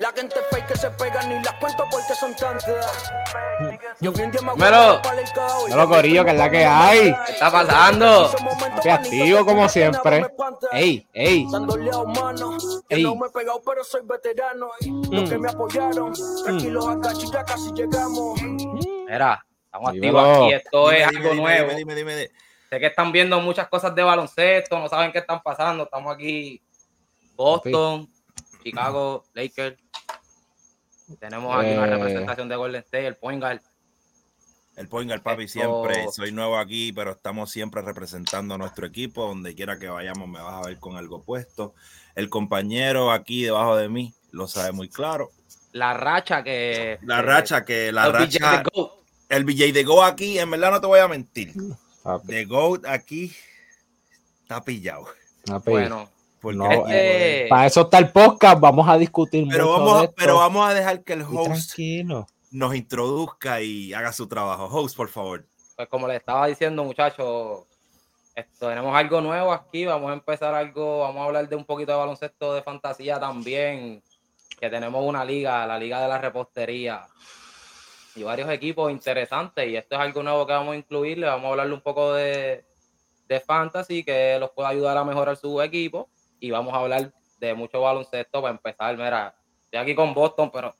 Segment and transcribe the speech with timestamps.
[0.00, 3.12] La gente fake que se pega ni las cuento porque son tantas.
[4.00, 5.00] Yo bien día me Melo.
[5.68, 7.14] Melo, Corillo, que es la que hay.
[7.26, 8.30] ¿Qué está pasando?
[8.90, 10.26] Activo como siempre.
[10.72, 11.46] Ey, ey.
[11.50, 12.58] Dándole a humano.
[12.88, 13.02] Que Ey.
[13.04, 14.70] no me he pegado, pero soy veterano.
[14.80, 16.12] Y los que me apoyaron,
[16.44, 18.42] tranquilos acá, ya casi llegamos.
[18.42, 20.18] Mira, estamos Dímelo.
[20.20, 20.52] activos aquí.
[20.54, 21.68] Esto Dime, es dime, algo dime, nuevo.
[21.68, 22.30] Dime, dime, dime, dime.
[22.68, 25.84] Sé que están viendo muchas cosas de baloncesto, no saben qué están pasando.
[25.84, 26.60] Estamos aquí,
[27.36, 28.10] Boston,
[28.64, 29.76] Chicago, Lakers.
[31.20, 31.90] Tenemos aquí una Eh.
[31.90, 33.60] representación de Golden State, el point guard.
[34.76, 36.06] El point guard, papi, Esto- siempre.
[36.10, 39.26] Soy nuevo aquí, pero estamos siempre representando a nuestro equipo.
[39.28, 41.74] Donde quiera que vayamos, me vas a ver con algo puesto.
[42.14, 45.30] El compañero aquí debajo de mí lo sabe muy claro.
[45.72, 46.98] La racha que.
[47.02, 48.56] La que- racha que la BJ racha.
[48.58, 48.92] de GOAT.
[49.28, 51.52] El BJ de Go aquí, en verdad no te voy a mentir.
[52.24, 53.32] De Goat aquí
[54.42, 55.06] está pillado.
[55.46, 55.70] papi.
[55.70, 56.08] Bueno,
[56.44, 58.60] Porque- No, este- Para eso está el podcast.
[58.60, 60.14] Vamos a discutir pero, mucho vamos, de a- esto.
[60.16, 61.72] pero vamos a dejar que el host
[62.52, 64.66] nos introduzca y haga su trabajo.
[64.66, 65.44] Host, por favor.
[65.76, 67.64] pues como les estaba diciendo, muchachos,
[68.36, 69.84] esto, tenemos algo nuevo aquí.
[69.84, 71.00] Vamos a empezar algo.
[71.00, 74.00] Vamos a hablar de un poquito de baloncesto de fantasía también.
[74.60, 77.06] Que tenemos una liga, la liga de la repostería.
[78.14, 79.68] Y varios equipos interesantes.
[79.68, 81.26] Y esto es algo nuevo que vamos a incluirle.
[81.26, 82.64] Vamos a hablarle un poco de,
[83.26, 86.08] de fantasy que los pueda ayudar a mejorar su equipo.
[86.44, 88.94] Y vamos a hablar de mucho baloncesto para empezar.
[88.98, 90.74] Mira, estoy aquí con Boston, pero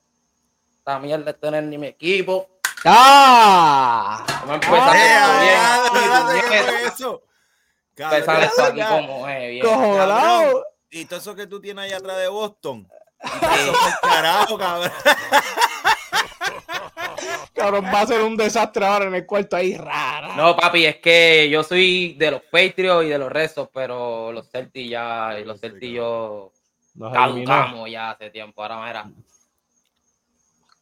[0.76, 2.50] esta mierda de tener ni mi equipo.
[2.84, 4.22] ¡Ah!
[4.46, 5.56] Vamos a empezar ¡Eh, esto bien.
[5.56, 6.64] aquí, espérate, ¿qué puñeta.
[6.68, 7.22] fue eso?
[7.96, 8.88] empezar Cabrón, esto aquí ya.
[8.90, 9.66] como es bien.
[10.90, 12.86] Y todo eso que tú tienes ahí atrás de Boston.
[14.02, 14.92] Carajo, cabrón.
[17.52, 20.34] Cabrón, va a ser un desastre ahora en el cuarto ahí rara.
[20.36, 24.50] No, papi, es que yo soy de los Patriots y de los Rezos, pero los
[24.50, 26.52] Celtics ya, los Celtics yo
[26.94, 28.62] Nos caducamos ya hace tiempo.
[28.62, 29.10] Ahora mira,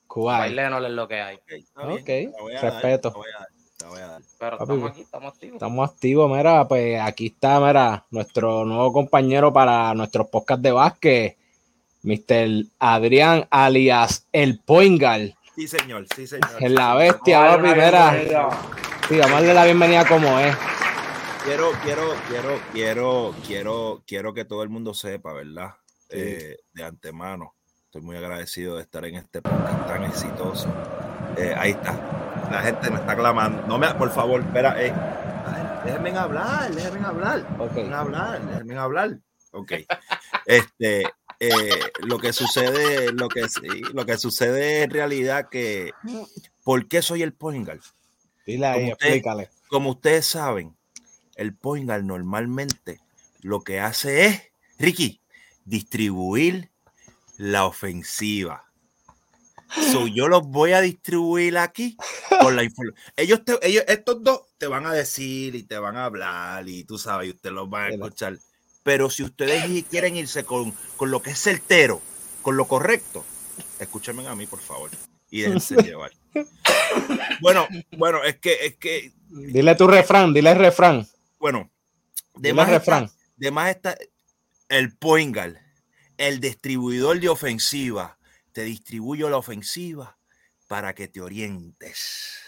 [0.07, 0.41] Kuwait.
[0.41, 1.37] Baileno es lo que hay.
[1.37, 3.11] Ok, está bien, Ok, te la voy a dar, respeto.
[3.13, 4.23] te la voy a dar, te la voy a dar.
[4.39, 5.55] Pero Papi, estamos aquí, estamos activos.
[5.55, 11.37] Estamos activos, mira, pues aquí está, mira, nuestro nuevo compañero para nuestros podcasts de básquet,
[12.03, 12.65] Mr.
[12.79, 15.37] Adrián alias El Poingal.
[15.55, 16.51] Sí, señor, sí, señor.
[16.61, 18.11] En la bestia, Vamos a papi, darle una mira.
[18.13, 18.51] bienvenida.
[19.09, 20.57] Sí, vamos a darle la bienvenida como es.
[21.45, 25.75] Quiero, quiero, quiero, quiero, quiero, quiero que todo el mundo sepa, ¿verdad?
[26.09, 26.17] Sí.
[26.19, 27.55] Eh, de antemano.
[27.85, 30.69] Estoy muy agradecido de estar en este podcast tan exitoso.
[31.37, 32.49] Eh, ahí está.
[32.51, 33.67] La gente me está clamando.
[33.67, 34.83] No me, por favor, espera.
[34.83, 34.95] Eh.
[35.85, 37.59] Déjenme hablar, déjenme hablar.
[37.59, 39.11] Déjenme hablar, déjenme hablar.
[39.51, 39.73] Ok.
[40.47, 41.05] Este,
[41.45, 41.71] eh,
[42.07, 45.93] lo que sucede, lo que sí, lo que sucede en realidad que,
[46.63, 47.81] ¿por qué soy el point guard?
[48.47, 49.51] Dile ahí, Como usted- explícale.
[49.69, 50.77] Como ustedes saben,
[51.37, 53.01] el point guard normalmente
[53.41, 54.43] lo que hace es,
[54.79, 55.21] Ricky,
[55.65, 56.71] distribuir
[57.39, 58.69] la ofensiva.
[59.91, 61.97] So, yo los voy a distribuir aquí
[62.41, 62.95] con la información.
[63.17, 66.85] Ellos, te- ellos, estos dos te van a decir y te van a hablar y
[66.85, 68.39] tú sabes, y ustedes los van a escuchar.
[68.83, 72.01] Pero si ustedes quieren irse con, con lo que es certero,
[72.43, 73.25] con lo correcto,
[73.79, 74.91] escúchenme a mí, por favor,
[75.31, 76.13] y déjense llevar.
[77.41, 77.67] Bueno,
[77.97, 81.07] bueno, es que, es que, Dile tu refrán, dile el refrán.
[81.39, 81.71] bueno,
[82.35, 83.11] de Dile más, el está, refrán.
[83.37, 83.97] de más está
[84.69, 85.57] el point guard,
[86.19, 88.19] el distribuidor de ofensiva.
[88.53, 90.19] Te distribuyo la ofensiva
[90.69, 92.39] para que te orientes.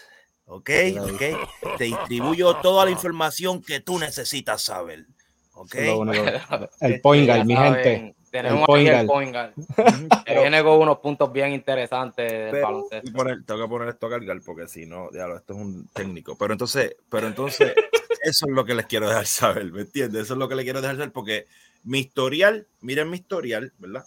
[0.45, 0.69] ¿Ok?
[0.99, 1.77] ¿Ok?
[1.79, 5.07] Te distribuyo toda la información que tú necesitas saber.
[5.55, 5.73] ¿Ok?
[5.75, 6.23] Eso es lo único.
[6.81, 8.15] El Poingal, mi saben, gente.
[8.31, 9.07] Tenemos El aquí point el guard.
[9.07, 13.09] point guard, Ujú, que pero- viene con unos puntos bien interesantes del pero- baloncesto.
[13.09, 15.87] y poner- tengo que poner esto a cargar porque si no, diablo, esto es un
[15.93, 16.37] técnico.
[16.37, 17.73] Pero entonces, pero entonces,
[18.23, 20.23] eso es lo que les quiero dejar saber, ¿me entiendes?
[20.23, 21.45] Eso es lo que les quiero dejar saber porque
[21.83, 24.03] mi historial, miren mi historial, ¿verdad?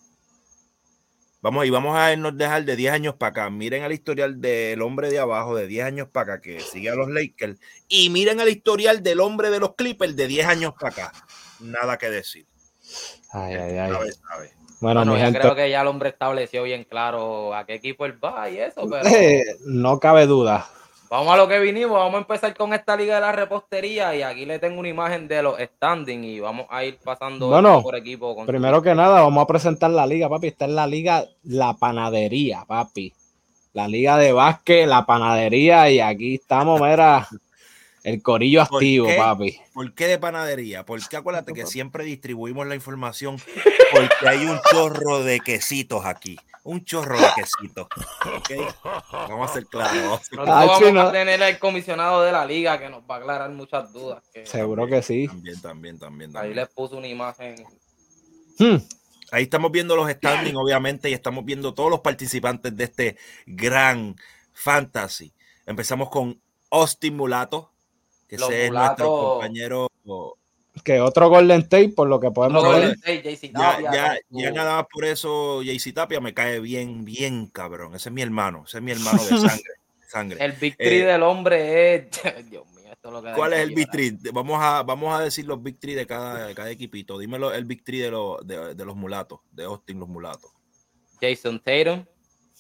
[1.41, 3.49] Vamos y vamos a irnos dejar de 10 años para acá.
[3.51, 6.97] Miren el historial del hombre de abajo de 10 años para acá que sigue a
[6.97, 7.59] los Lakers.
[7.87, 11.13] Y miren el historial del hombre de los Clippers de 10 años para acá.
[11.61, 12.47] Nada que decir.
[13.33, 13.93] Ay, ay, ay.
[13.93, 14.53] Sabe, sabe.
[14.81, 17.75] Bueno, Bueno, mi yo gente, creo que ya el hombre estableció bien claro a qué
[17.75, 20.69] equipo él va y eso, pero eh, no cabe duda.
[21.11, 24.23] vamos a lo que vinimos, vamos a empezar con esta liga de la repostería y
[24.23, 27.83] aquí le tengo una imagen de los standings y vamos a ir pasando Bueno, equipo
[27.83, 28.35] por equipo.
[28.37, 30.47] con su- Primero que nada, vamos a presentar la liga, papi.
[30.47, 33.13] Esta es la liga La Panadería, papi.
[33.73, 37.29] La liga de básquet, la panadería, y aquí estamos, mira,
[38.05, 39.17] el corillo ¿Por activo, qué?
[39.17, 39.61] papi.
[39.75, 40.85] ¿Por qué de panadería?
[40.85, 43.39] Porque acuérdate que siempre distribuimos la información
[43.93, 46.39] porque hay un chorro de quesitos aquí.
[46.65, 47.87] Un chorro de quesitos.
[48.37, 48.75] ¿ok?
[49.13, 50.21] Vamos a ser claros.
[50.33, 53.51] vamos a Nosotros Ah, tener el comisionado de la liga que nos va a aclarar
[53.51, 54.23] muchas dudas.
[54.35, 55.29] que Seguro que sí.
[55.29, 56.37] También, también, también.
[56.37, 57.65] ahí les puso una imagen.
[58.59, 58.77] Hmm.
[59.31, 63.17] Ahí estamos viendo los standings, obviamente, y estamos viendo todos los participantes de este
[63.47, 64.17] gran
[64.53, 65.33] fantasy.
[65.67, 66.41] Empezamos con
[66.71, 67.73] Austin Mulato,
[68.29, 69.89] que Los ese es nuestro compañero.
[70.85, 72.73] Que otro Golden State, por lo que podemos ver.
[72.73, 77.05] Golden State, Ya, ya, ya su- nada más por eso, JC Tapia me cae bien,
[77.05, 77.95] bien cabrón.
[77.97, 79.63] Ese es mi hermano, ese es mi hermano de sangre.
[80.07, 80.45] sangre.
[80.45, 82.09] El victory Eh, del hombre es.
[82.51, 83.33] Dios mío, esto es lo que.
[83.33, 84.19] ¿Cuál es el Big victory?
[84.33, 87.19] Vamos a, vamos a decir los victory de cada, de cada equipito.
[87.19, 90.53] Dímelo el victory de, los de, de los mulatos, de Austin, los mulatos.
[91.21, 92.05] Jason Tatum.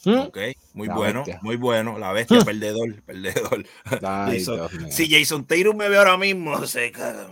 [0.05, 0.19] ¿Mm?
[0.19, 0.39] Ok,
[0.75, 1.39] muy La bueno, bestia.
[1.43, 1.99] muy bueno.
[1.99, 3.65] La bestia, perdedor, perdedor.
[4.03, 7.29] Ay, Jason- si Jason Tatum me ve ahora mismo, se caga.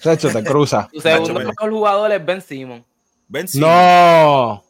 [0.00, 0.88] Chacho, te cruza.
[0.92, 2.84] Su segundo Nacho, mejor jugador es Ben Simon.
[3.28, 3.58] Ven, sí.
[3.60, 4.62] No.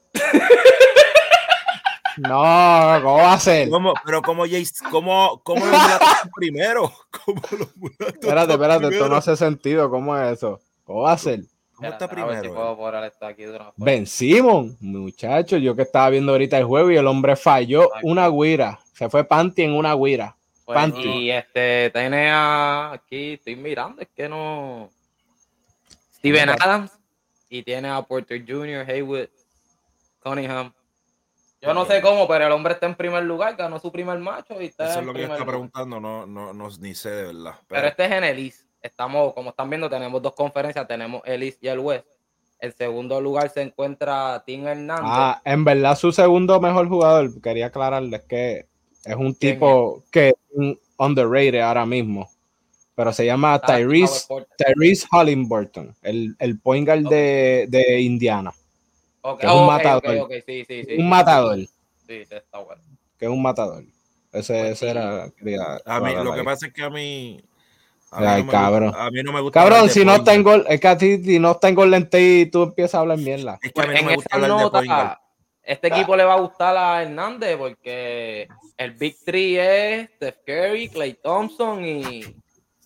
[2.16, 3.68] No, ¿cómo va a ser?
[3.68, 3.92] ¿Cómo?
[4.04, 6.92] Pero como Jason, ¿cómo, cómo están primero?
[7.10, 7.42] ¿Cómo
[7.74, 9.90] mulatos Espérate, espérate, esto no hace sentido.
[9.90, 10.60] ¿Cómo es eso?
[10.84, 11.40] ¿Cómo va a ser?
[11.74, 12.54] ¿Cómo está primero?
[12.54, 13.72] puedo poner esto aquí de una forma.
[13.84, 18.06] Ben Simon, muchacho, yo que estaba viendo ahorita el juego y el hombre falló Exacto.
[18.06, 18.78] una guira.
[18.92, 20.36] Se fue panty en una guira.
[20.64, 21.02] Pues, Panty.
[21.02, 24.88] y este tiene a aquí, estoy mirando, es que no.
[26.16, 26.90] Steven Adams
[27.50, 29.28] y tiene a Porter Jr., Haywood,
[30.22, 30.72] Cunningham.
[31.60, 34.60] Yo no sé cómo, pero el hombre está en primer lugar, ganó su primer macho
[34.60, 35.46] y está Eso es lo que yo lugar.
[35.46, 37.54] preguntando, no, no, no, ni sé de verdad.
[37.54, 38.63] Pero Pero, este es en el East.
[38.84, 42.04] Estamos, como están viendo, tenemos dos conferencias, tenemos el East y el West.
[42.60, 45.04] El segundo lugar se encuentra Tim Hernández.
[45.06, 48.66] Ah, en verdad su segundo mejor jugador, quería aclararles que
[49.06, 52.28] es un ¿Quién tipo que es un underrated ahora mismo.
[52.94, 54.26] Pero se llama lastimado Tyrese.
[54.58, 58.52] Tyrese Halliburton, el, el point guard de, de Indiana,
[59.22, 60.04] Ok, que es un ok, matador.
[60.04, 60.96] ok, ok, sí, sí, sí.
[60.98, 61.68] un matador, Sí,
[62.06, 62.82] sí, está bueno.
[63.18, 63.82] que es un matador.
[64.30, 64.86] Ese, Pues ese sí.
[64.86, 67.40] era, quería a mí, lo que pasa es que a mí.
[68.14, 68.88] A mí, Ay, no, me cabrón.
[68.88, 69.60] gusta, a mí no me gusta.
[69.60, 71.74] Cabrón, de si no está en gol, es que a ti si no está en
[71.74, 73.58] Golden State tú empiezas a hablar mierda.
[73.62, 75.20] Es que a mí Pues no me gusta de nota,
[75.62, 80.88] este equipo le va a gustar a Hernández porque el Big Three es Steph Curry,
[80.88, 82.22] Clay Thompson y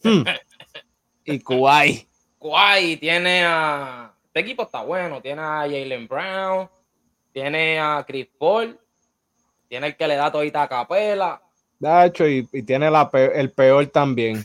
[0.03, 0.23] Hmm.
[1.25, 2.09] y Kuwait.
[2.41, 2.97] Kawhi.
[2.97, 4.13] Tiene a.
[4.27, 5.21] Este equipo está bueno.
[5.21, 6.69] Tiene a Jalen Brown,
[7.33, 8.79] tiene a Chris Paul,
[9.69, 11.43] tiene el que le da todita a Capela.
[11.81, 14.45] Dacho, y, y tiene la el peor también.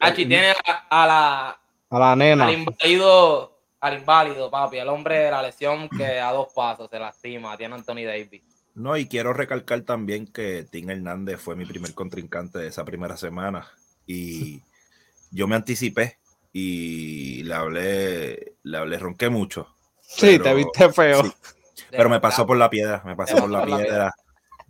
[0.00, 1.60] Ah, y tiene a, a la,
[1.90, 2.46] A la nena.
[2.46, 6.98] al inválido, al inválido, papi, el hombre de la lesión que a dos pasos se
[6.98, 7.56] lastima.
[7.56, 8.42] Tiene a Anthony Davis.
[8.74, 13.16] No, y quiero recalcar también que Tim Hernández fue mi primer contrincante de esa primera
[13.16, 13.66] semana.
[14.06, 14.62] Y
[15.32, 16.18] yo me anticipé
[16.52, 19.66] y le hablé, le hablé, ronqué mucho.
[20.00, 21.24] Sí, pero- te viste feo.
[21.24, 21.32] sí,
[21.90, 24.14] pero me pasó por la piedra, me pasó por la piedra.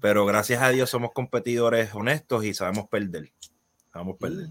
[0.00, 3.30] Pero gracias a Dios somos competidores honestos y sabemos perder.
[3.92, 4.46] Sabemos perder.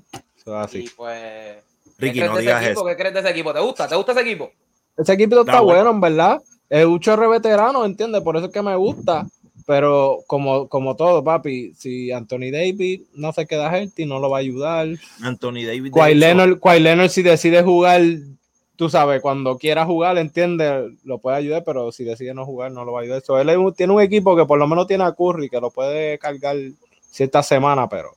[0.47, 0.89] Eso es Y así.
[0.95, 1.57] pues.
[1.97, 2.79] Ricky, ¿qué crees no de ese digas equipo?
[2.79, 2.85] eso.
[2.85, 3.53] ¿Qué crees de ese equipo?
[3.53, 3.87] ¿Te gusta?
[3.87, 4.51] ¿Te gusta ese equipo?
[4.95, 5.83] Ese equipo está Está bueno.
[5.83, 6.41] bueno, en verdad.
[6.69, 8.21] Es un chorre veterano, ¿entiendes?
[8.21, 9.25] Por eso es que me gusta.
[9.65, 14.37] Pero como, como todo, papi, si Anthony Davis no se queda healthy, no lo va
[14.37, 14.87] a ayudar.
[15.21, 15.91] Anthony Davis.
[15.91, 16.15] Kawhi
[16.79, 18.01] Leonard, si decide jugar,
[18.77, 20.93] tú sabes, cuando quiera jugar, ¿entiendes?
[21.03, 23.21] Lo puede ayudar, pero si decide no jugar, no lo va a ayudar.
[23.21, 25.69] So, él es tiene un equipo que por lo menos tiene a Curry, que lo
[25.69, 26.55] puede cargar
[27.11, 28.11] cierta semana, pero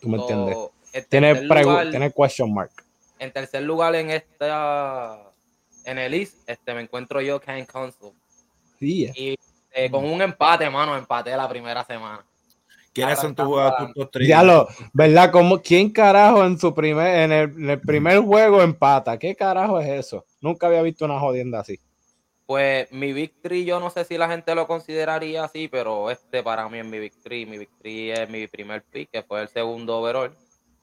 [0.00, 0.56] Tú me entiendes.
[0.94, 2.70] En tiene, lugar- tiene question mark.
[3.18, 5.30] En tercer lugar en esta
[5.84, 8.12] en el East, este me encuentro yo Ken Council.
[8.78, 9.36] Sí, Y
[9.72, 12.24] eh, con un empate, mano, empaté la primera semana.
[12.92, 13.92] ¿Quiénes son tus jugadores?
[14.20, 15.32] Ya lo, ¿verdad?
[15.32, 19.18] Como, ¿Quién carajo en su primer, en el, en el primer juego empata?
[19.18, 20.24] ¿Qué carajo es eso?
[20.40, 21.78] Nunca había visto una jodienda así.
[22.46, 26.68] Pues mi victory, yo no sé si la gente lo consideraría así, pero este para
[26.68, 27.46] mí es mi victory.
[27.46, 30.36] Mi victory es mi primer pick, que fue el segundo overall.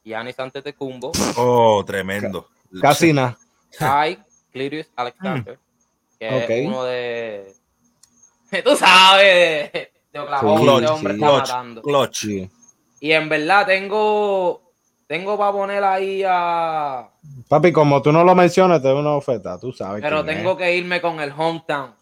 [0.04, 2.48] Giannis Antetokounmpo, Oh, tremendo.
[2.82, 3.38] Casi nada.
[3.78, 4.18] Kai,
[4.52, 5.60] Clirius Alexander,
[6.20, 6.50] que Ok.
[6.50, 7.54] es uno de...
[8.64, 11.20] Tú sabes, de, de Oklahoma, Sí, ese hombre sí.
[11.20, 11.82] está Clutch, matando.
[11.82, 12.18] clutch.
[12.26, 12.50] Sí.
[13.00, 14.74] Y en verdad tengo,
[15.08, 17.10] tengo para poner ahí a...
[17.48, 20.02] Papi, como tú no lo mencionas, te doy una oferta, tú sabes.
[20.02, 20.58] Pero tengo es.
[20.58, 21.94] que irme con el hometown.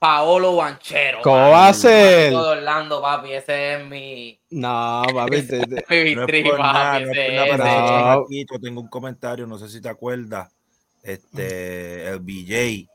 [0.00, 1.20] Paolo Banchero.
[1.22, 1.50] ¿Cómo papi.
[1.52, 2.32] va a ser?
[2.32, 3.32] Todo Orlando, papi.
[3.34, 7.04] Ese es mi, No, papi, te- te- mi No es victory, por nada, papi.
[7.04, 8.58] no es por nada, No.
[8.60, 10.50] tengo un comentario, no sé si te acuerdas,
[11.02, 12.88] este, el BJ,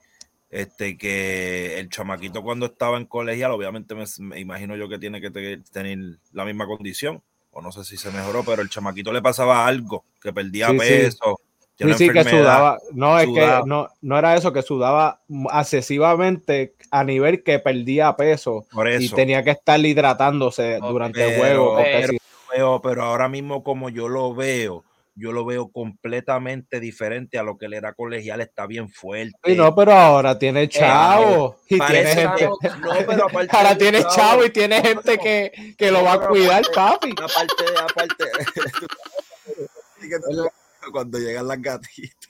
[0.50, 5.22] este, que el chamaquito cuando estaba en colegial, obviamente me, me imagino yo que tiene
[5.22, 7.22] que te- tener la misma condición,
[7.52, 10.78] o no sé si se mejoró, pero el chamaquito le pasaba algo, que perdía sí.
[10.80, 12.78] peso, sí, tiene sí, que sudaba.
[12.94, 13.62] No, es sudaba.
[13.64, 15.20] que no, no era eso, que sudaba
[15.54, 21.78] excesivamente a nivel que perdía peso por y tenía que estar hidratándose durante el juego.
[21.78, 22.18] pero- si-
[22.52, 27.58] Pero, pero ahora mismo como yo lo veo, yo lo veo completamente diferente a lo
[27.58, 29.38] que él era colegial, está bien fuerte.
[29.52, 31.58] Y no, pero ahora tiene chavo.
[31.70, 32.46] y tiene gente.
[32.48, 32.58] no,
[33.06, 36.74] pero Ahora tiene chavo, chavo y tiene gente que, que lo va a cuidar, aparte-
[36.74, 37.12] papi.
[37.12, 38.26] Aparte, aparte.
[40.92, 42.30] cuando llegan las gatitas,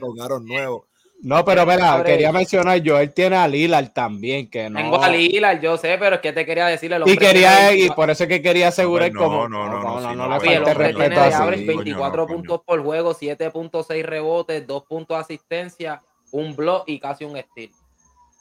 [0.00, 0.82] con aros nuevos.
[1.20, 4.78] No, pero mira, Sobre- quería mencionar, Joel tiene a Lillard también, que no.
[4.78, 7.74] Tengo a Lillard, yo sé, pero es que te quería decir el hombre y quería,
[7.74, 9.48] y por eso es que quería asegurar No, como.
[9.48, 11.42] no, no, no, sí, no, no, le respeto de así.
[11.42, 12.36] average Coño, 24 no, coño.
[12.36, 17.70] puntos por juego, 7.6 rebotes, 2 puntos de asistencia, un block y casi un steal.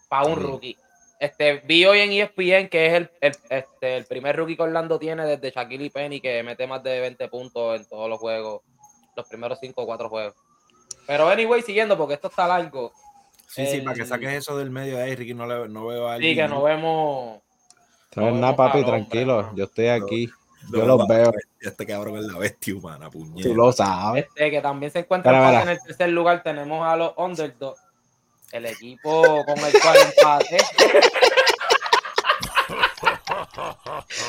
[0.07, 0.77] Para un rookie.
[1.19, 4.99] Este, vi hoy en ESPN que es el, el, este, el primer rookie que Orlando
[4.99, 8.61] tiene desde Shaquille y Penny que mete más de 20 puntos en todos los juegos,
[9.15, 10.35] los primeros 5 o 4 juegos.
[11.07, 12.91] Pero anyway, siguiendo porque esto está largo.
[13.47, 16.07] Sí, sí, para que saques eso del medio de ahí, Ricky, no, le, no veo
[16.07, 16.35] a Sí, alguien.
[16.35, 17.41] que no vemos.
[18.15, 19.41] No es no nada, papi, hombre, tranquilo.
[19.43, 19.55] no.
[19.55, 20.29] Yo estoy aquí.
[20.69, 21.31] No Yo los va- veo.
[21.61, 23.47] Este cabrón es la bestia humana, puñeta.
[23.47, 24.25] Tú lo sabes.
[24.25, 26.43] Este, que también se encuentra en el tercer lugar.
[26.43, 27.79] Tenemos a los Underdogs.
[28.51, 30.57] El equipo con el cual empate.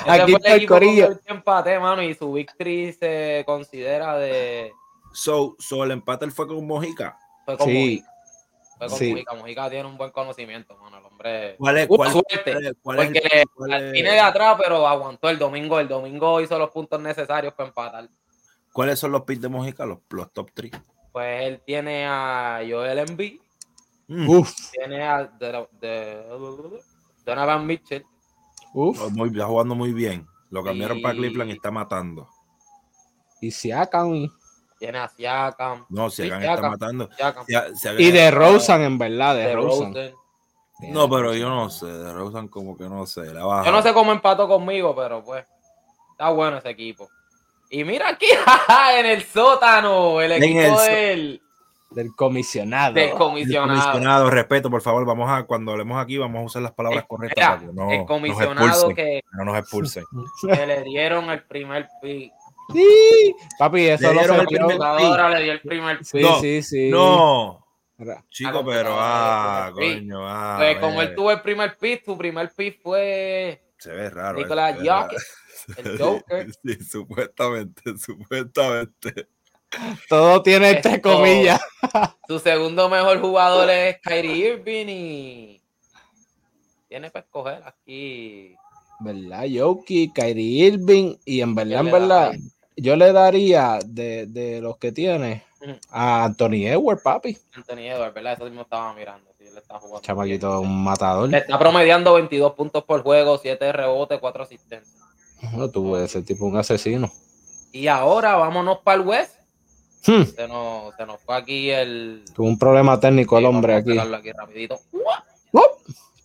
[0.06, 1.06] Aquí está el equipo con corillo.
[1.08, 4.72] el que empate, mano, y su victory se considera de.
[5.12, 7.18] So, so, el empate fue con Mojica.
[7.44, 7.72] Fue con Sí.
[7.74, 8.12] Mujica.
[8.78, 9.10] Fue con Sí.
[9.10, 9.34] Mujica.
[9.34, 10.98] Mujica tiene un buen conocimiento, mano.
[10.98, 11.56] El hombre.
[11.58, 13.12] ¿Cuál es, cuál, suerte, cuál es- cuál es el-
[13.54, 15.78] Porque es- viene de atrás, pero aguantó el domingo.
[15.80, 18.08] El domingo hizo los puntos necesarios para empatar.
[18.72, 19.84] ¿Cuáles son los picks de Mojica?
[19.86, 20.72] Los, los top 3.
[21.12, 23.40] Pues él tiene a Joel Embiid,
[24.08, 26.24] Uf, tiene a de, de-
[27.24, 28.06] Donovan Mitchell,
[28.72, 28.98] uf.
[29.26, 30.26] está jugando muy bien.
[30.50, 32.26] Lo cambiaron para Y- Cleveland y está matando.
[33.40, 34.30] Y si acan.
[34.78, 36.70] tiene a Siakam, No, si Sí, está Siakam.
[36.70, 37.10] matando.
[37.16, 39.88] Siakam, Siakam- Y de Rosen, en verdad, de de Rosen.
[39.94, 40.14] Rosen.
[40.92, 41.86] No, pero yo no sé.
[41.86, 43.34] De Rosen como que no sé.
[43.34, 43.64] La baja.
[43.66, 45.44] Yo no sé cómo empató conmigo, pero pues
[46.12, 47.08] está bueno ese equipo.
[47.70, 48.26] Y mira aquí,
[48.96, 51.42] en el sótano, el En equipo el so- del,
[51.90, 52.94] Del comisionado.
[52.94, 53.80] del El comisionado.
[53.80, 55.06] comisionado, respeto, por favor.
[55.06, 57.90] Vamos a, cuando hablemos aquí, vamos a usar las palabras Eh, correctas para que no
[57.90, 58.94] el nos comisionado expulsen.
[58.96, 60.04] que, No nos expulsen.
[60.54, 62.32] que le dieron el primer pick.
[62.74, 66.06] Sí, papi, eso Le lo dieron se el jugadora le dio el primer pick.
[66.06, 66.90] Sí, No, sí, sí.
[66.90, 67.64] No,
[68.28, 72.82] chico, pero ah, coño, ah, Pues como él tuvo el primer pick, su primer pick
[72.82, 74.38] fue se ve raro.
[74.38, 75.08] Nicolás ve raro.
[75.08, 76.46] Jokic, el Joker.
[76.62, 79.28] Sí, supuestamente, supuestamente.
[80.08, 81.60] Todo tiene entre Esto- comillas.
[82.26, 85.62] Su segundo mejor jugador es Kyrie Irving y
[86.88, 88.54] tiene para escoger aquí.
[89.00, 89.44] ¿Verdad?
[89.44, 91.16] Yoki, Kyrie Irving.
[91.24, 92.32] Y en verdad, en verdad,
[92.76, 95.44] yo le daría de, de los que tiene
[95.90, 97.36] a Anthony Edwards, papi.
[97.54, 98.32] Anthony Edwards, ¿verdad?
[98.34, 99.30] Eso mismo estaba mirando.
[99.38, 100.00] Sí, él está jugando.
[100.00, 101.28] Chamaquito, un matador.
[101.28, 104.96] Le está promediando 22 puntos por juego, 7 rebotes, 4 asistencias.
[105.52, 107.12] No, tú, ese tipo un asesino.
[107.70, 109.37] Y ahora vámonos para el West.
[110.06, 112.24] Hmm, Se nos, se nos fue aquí el.
[112.34, 113.98] tuvo un problema técnico el hombre aquí.
[113.98, 114.74] aquí rapidito.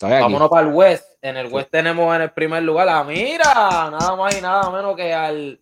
[0.01, 0.11] Aquí.
[0.21, 1.05] Vámonos para el West.
[1.21, 3.53] En el West tenemos en el primer lugar a mira,
[3.89, 5.59] nada más y nada menos que al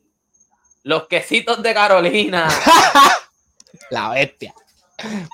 [0.83, 2.47] los quesitos de Carolina.
[3.91, 4.53] La bestia.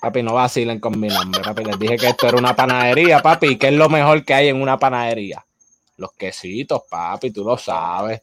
[0.02, 1.64] Papi, no vacilen con mi nombre, papi.
[1.64, 3.48] Les dije que esto era una panadería, papi.
[3.48, 5.46] ¿Y qué es lo mejor que hay en una panadería?
[5.98, 8.22] Los quesitos, papi, tú lo sabes.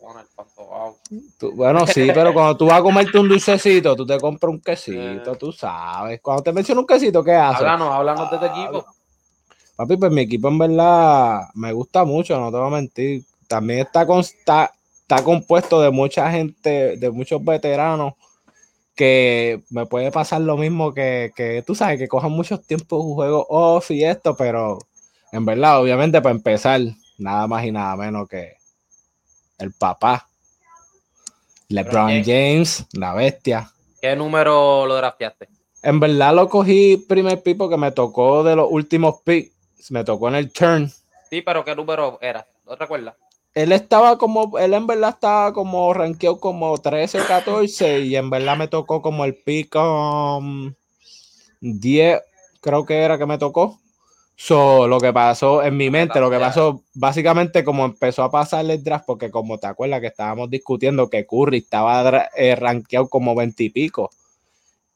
[1.38, 4.60] Tú- bueno, sí, pero cuando tú vas a comerte un dulcecito, tú te compras un
[4.60, 5.36] quesito, Eh.
[5.38, 6.20] tú sabes.
[6.20, 7.60] Cuando te menciono un quesito, ¿qué haces?
[7.62, 8.86] Háblanos, háblanos de este equipo.
[9.76, 13.24] Papi, pues mi equipo en verdad me gusta mucho, no te voy a mentir.
[13.48, 18.14] También está, con- está, está compuesto de mucha gente, de muchos veteranos
[18.94, 23.14] que me puede pasar lo mismo que, que tú sabes, que cojan muchos tiempos un
[23.14, 24.78] juego off y esto, pero
[25.32, 26.80] en verdad, obviamente, para empezar,
[27.18, 28.56] nada más y nada menos que
[29.58, 30.28] el papá.
[31.68, 32.26] LeBron James.
[32.26, 33.70] James, la bestia.
[34.00, 35.48] ¿Qué número lo drafteaste?
[35.82, 39.90] En verdad lo cogí primer pick porque me tocó de los últimos picks.
[39.90, 40.90] Me tocó en el turn.
[41.30, 42.46] Sí, pero ¿qué número era?
[42.66, 43.14] ¿No recuerdas?
[43.54, 48.28] Él estaba como, él en verdad estaba como rankeado como 13 o 14 y en
[48.30, 50.74] verdad me tocó como el pick um,
[51.60, 52.20] 10,
[52.60, 53.78] creo que era que me tocó.
[54.36, 58.68] So, lo que pasó en mi mente, lo que pasó básicamente como empezó a pasar
[58.68, 63.34] el draft, porque como te acuerdas que estábamos discutiendo que Curry estaba eh, rankeado como
[63.34, 64.10] 20 y pico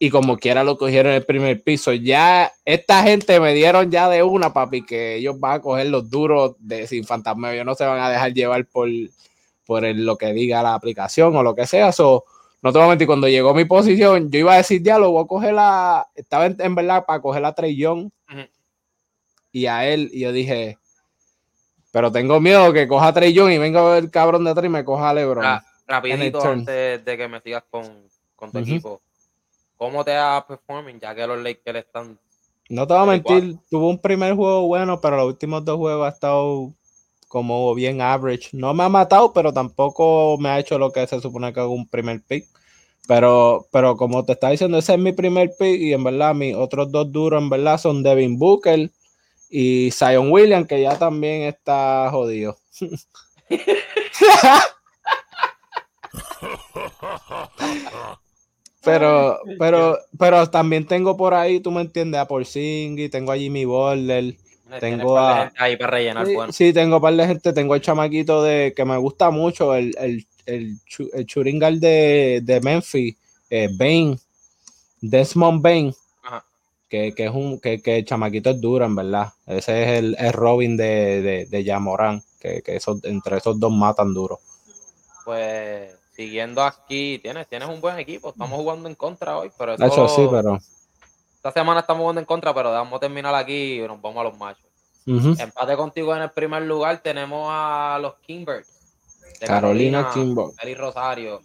[0.00, 1.92] y como quiera lo cogieron en el primer piso.
[1.92, 6.08] Ya esta gente me dieron ya de una, papi, que ellos van a coger los
[6.10, 7.52] duros de sin fantasma.
[7.52, 8.88] Ellos no se van a dejar llevar por,
[9.66, 11.90] por el- lo que diga la aplicación o lo que sea.
[11.92, 12.24] So,
[12.62, 15.10] no te voy a mentir, cuando llegó mi posición, yo iba a decir, ya lo
[15.12, 16.06] voy a coger la.
[16.14, 18.40] Estaba en, en verdad para coger a Trey Young Ujú.
[19.52, 20.10] Y a él.
[20.12, 20.78] Y yo dije,
[21.92, 24.68] pero tengo miedo que coja a Trey Young y venga el cabrón de atrás y
[24.68, 25.44] me coja a LeBron.
[25.44, 27.84] Ah, rapidito antes de que me sigas con,
[28.36, 29.00] con tu equipo.
[29.76, 31.00] ¿Cómo te ha performing?
[31.00, 32.18] Ya que los Lakers están.
[32.68, 36.06] No te voy a mentir, tuvo un primer juego bueno, pero los últimos dos juegos
[36.06, 36.74] ha estado
[37.28, 38.50] como bien average.
[38.52, 41.72] No me ha matado, pero tampoco me ha hecho lo que se supone que hago
[41.72, 42.46] un primer pick.
[43.06, 46.54] Pero, pero como te está diciendo, ese es mi primer pick y en verdad mis
[46.54, 48.90] otros dos duros en verdad son Devin Booker
[49.50, 52.56] y Zion Williams, que ya también está jodido.
[58.82, 63.64] Pero, pero, pero también tengo por ahí, tú me entiendes, a Porzingis, tengo a Jimmy.
[63.66, 64.36] Tienes
[64.80, 66.26] Tengo a- ahí para rellenar.
[66.26, 66.52] Sí, bueno.
[66.52, 69.94] sí, tengo un par de gente, tengo el chamaquito de que me gusta mucho, el,
[69.98, 70.76] el, el,
[71.12, 73.16] el churingal de, de Memphis,
[73.50, 74.18] eh, Bain,
[75.00, 75.94] Desmond Bain.
[76.88, 79.32] Que, que es un, que, que el chamaquito es duro, en verdad.
[79.46, 83.72] Ese es el, el Robin de, de, de Yamorán, que, que esos, entre esos dos
[83.72, 84.40] matan duro.
[85.24, 88.30] Pues siguiendo aquí, tienes, tienes un buen equipo.
[88.30, 90.58] Estamos jugando en contra hoy, pero eso, hecho, sí, pero.
[91.36, 94.36] esta semana estamos jugando en contra, pero vamos terminar aquí y nos vamos a los
[94.36, 94.66] machos.
[95.06, 95.36] ujú.
[95.38, 98.68] Empate contigo en el primer lugar tenemos a los Kimbers.
[99.46, 100.52] Carolina Kimbo.
[100.60, 101.40] Eli Rosario.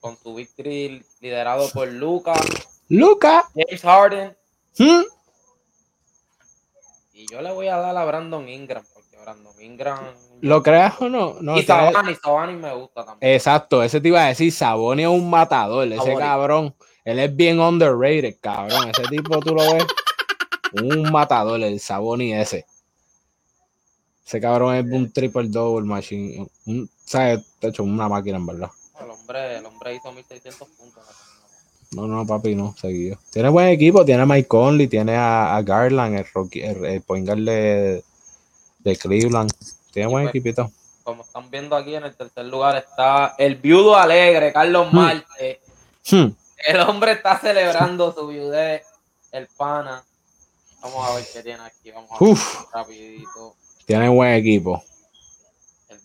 [0.00, 2.38] Con su victory liderado por Lucas,
[2.88, 3.48] Luca.
[3.54, 4.37] James Harden.
[4.78, 5.02] ¿Hmm?
[7.12, 9.98] Y yo le voy a dar a Brandon Ingram, porque Brandon Ingram.
[10.40, 11.36] ¿Lo creas o no?
[11.40, 13.34] no y Sabani, Sabani me gusta también.
[13.34, 17.58] Exacto, ese te iba a decir, Saboni es un matador, ese cabrón, él es bien
[17.58, 19.84] underrated, cabrón, ese tipo tú lo ves,
[20.82, 22.66] un matador, el Saboni ese.
[24.24, 27.40] Ese cabrón es un triple double machine, un, ¿sabes?
[27.60, 28.70] De hecho, una máquina en verdad.
[29.00, 31.02] El hombre, el hombre hizo 1600 puntos.
[31.02, 31.27] No,
[31.92, 33.18] no, papi, no, seguido.
[33.30, 37.02] Tiene buen equipo, tiene a Mike Conley, tiene a, a Garland, el, Rocky, el, el
[37.02, 38.04] point guard de,
[38.80, 39.50] de Cleveland.
[39.92, 40.70] Tiene Y buen pues, equipito.
[41.02, 44.96] Como están viendo aquí en el tercer lugar está el viudo alegre, Carlos Hmm.
[44.96, 45.60] Marte.
[46.10, 46.26] Hmm,
[46.66, 48.82] El hombre está celebrando su viudez,
[49.32, 50.02] el pana.
[50.82, 51.90] Vamos a ver qué tiene aquí.
[51.90, 52.72] Vamos a ver Uf.
[52.72, 53.54] rapidito.
[53.86, 54.82] tiene buen equipo.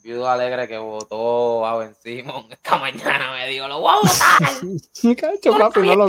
[0.03, 3.99] El viudo alegre que votó a Ben Simon esta mañana me dijo, lo voy a
[4.01, 5.15] votar.
[5.17, 6.07] Cacho, papi, no lo,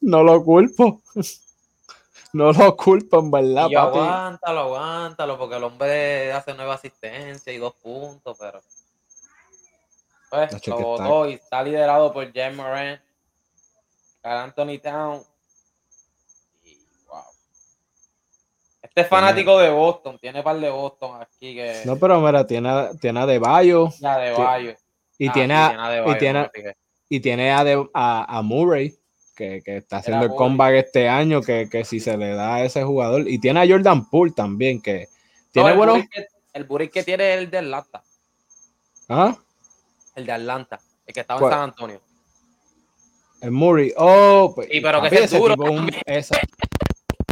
[0.00, 1.00] no lo culpo.
[2.32, 3.98] No lo culpo, en verdad, Y yo, papi.
[4.00, 8.60] aguántalo, aguántalo, porque el hombre hace nueva asistencia y dos puntos, pero.
[10.30, 13.00] Pues lo está- votó y está liderado por Jen Moran,
[14.24, 15.22] Anthony Town.
[16.64, 17.22] Y wow.
[18.96, 21.82] Este es fanático de Boston, tiene par de Boston aquí que.
[21.84, 24.30] No, pero mira, tiene, a- tiene a De Bayo ya de.
[24.32, 24.74] Bayo.
[25.18, 26.50] y, Ah, tiene sí, a, y tiene, no
[27.08, 28.94] y tiene a, De- a, a Murray,
[29.34, 30.38] que, que está haciendo el Murray.
[30.38, 33.26] comeback este año, que, que si se le da a ese jugador.
[33.28, 35.08] Y tiene a Jordan Poole también, que No,
[35.52, 35.98] tiene el buenos.
[36.08, 38.02] Que- el que tiene es el de Atlanta.
[39.08, 39.36] ¿Ah?
[40.14, 40.78] El de Atlanta.
[41.04, 41.52] El que estaba ¿Cuál?
[41.52, 42.00] en San Antonio.
[43.40, 43.92] El Murray.
[43.96, 46.38] Oh, pues, Sí, pero que es duro tipo un- esa-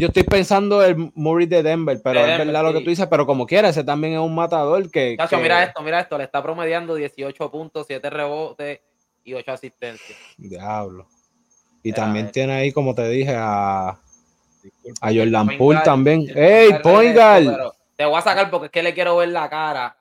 [0.03, 2.91] Yo estoy pensando el Murray de Denver, pero De es Denver, verdad lo que tú
[2.91, 5.17] dices, pero como quiera, ese también es un matador que.
[5.17, 6.19] Chacho, que- mira esto, mira esto.
[6.19, 8.81] Le está promediando 18 puntos, 7 rebotes
[9.23, 10.19] y 8 asistencias.
[10.37, 11.07] Diablo.
[11.85, 16.27] Y Era también tiene ahí, como te dije, a, a Jordan Poole también.
[16.35, 19.97] ¡Ey, pero Te voy a sacar porque es que le quiero ver la cara.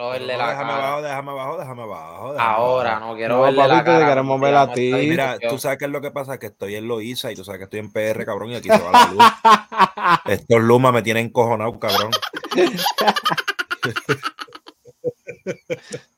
[0.00, 0.86] Quiero verle la déjame cara.
[0.86, 2.32] abajo, déjame abajo, déjame abajo.
[2.32, 3.06] déjame Ahora, abajo.
[3.06, 4.06] no quiero No, verle papi, la te cara.
[4.08, 4.92] queremos ver a no ti.
[4.92, 7.58] Mira, tú sabes qué es lo que pasa, que estoy en Loiza y tú sabes
[7.58, 9.24] que estoy en PR, cabrón, y aquí se va la luz.
[10.26, 12.10] Estos lumas me tienen encojonado, cabrón.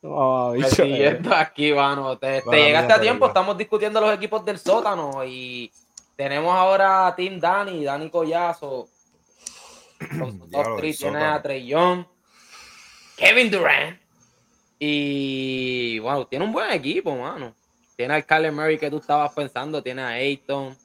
[0.02, 0.52] Oh,
[1.36, 2.18] aquí, mano.
[2.18, 5.70] Te, llegaste a tiempo, estamos discutiendo los equipos del sótano y
[6.16, 8.88] tenemos ahora a Team Dani, Dani Collazo.
[10.18, 12.04] Con 3 tiene a Trey Young,
[13.16, 14.00] Kevin Durant
[14.78, 17.54] y bueno, tiene un buen equipo, mano.
[17.96, 20.76] Tiene al Kyler Murray que tú estabas pensando, tiene a Ayton,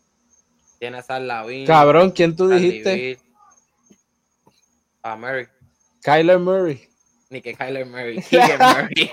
[0.78, 3.18] tiene a San Lavin, Cabrón, ¿quién tú dijiste?
[5.02, 5.48] A Murray,
[6.04, 6.88] Kyler Murray.
[7.30, 9.10] ni que Kyler Murray, Keegan Murray.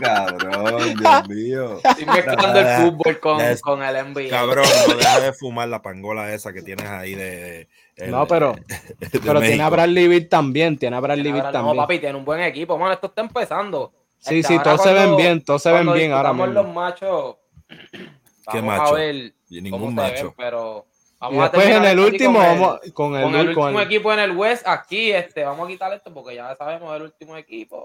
[0.00, 1.80] Cabrón, Dios mío.
[1.82, 4.28] Estoy mezclando el fútbol con, el NBA.
[4.30, 7.68] Cabrón, no deja de fumar la pangola esa que tienes ahí de.
[7.96, 8.54] el- No, pero,
[8.98, 10.76] de pero tiene a Bradley Beal también.
[10.78, 11.76] Tiene a Bradley Beal ahora- no, también.
[11.84, 12.92] papi, tiene un buen equipo, mano.
[12.92, 13.92] Esto está empezando.
[14.18, 16.46] Sí, Este, sí, todos se ven bien, todos se ven bien ahora mismo.
[16.46, 17.36] los machos.
[17.68, 18.94] ¿Qué vamos macho?
[18.94, 20.34] a ver Y ningún ven, macho.
[20.36, 23.54] pero Y vamos a después en el último, con vamos con el, con el ul-
[23.54, 24.66] con último el- equipo en el West.
[24.66, 27.84] Aquí, este, vamos a quitar esto porque ya sabemos el último equipo.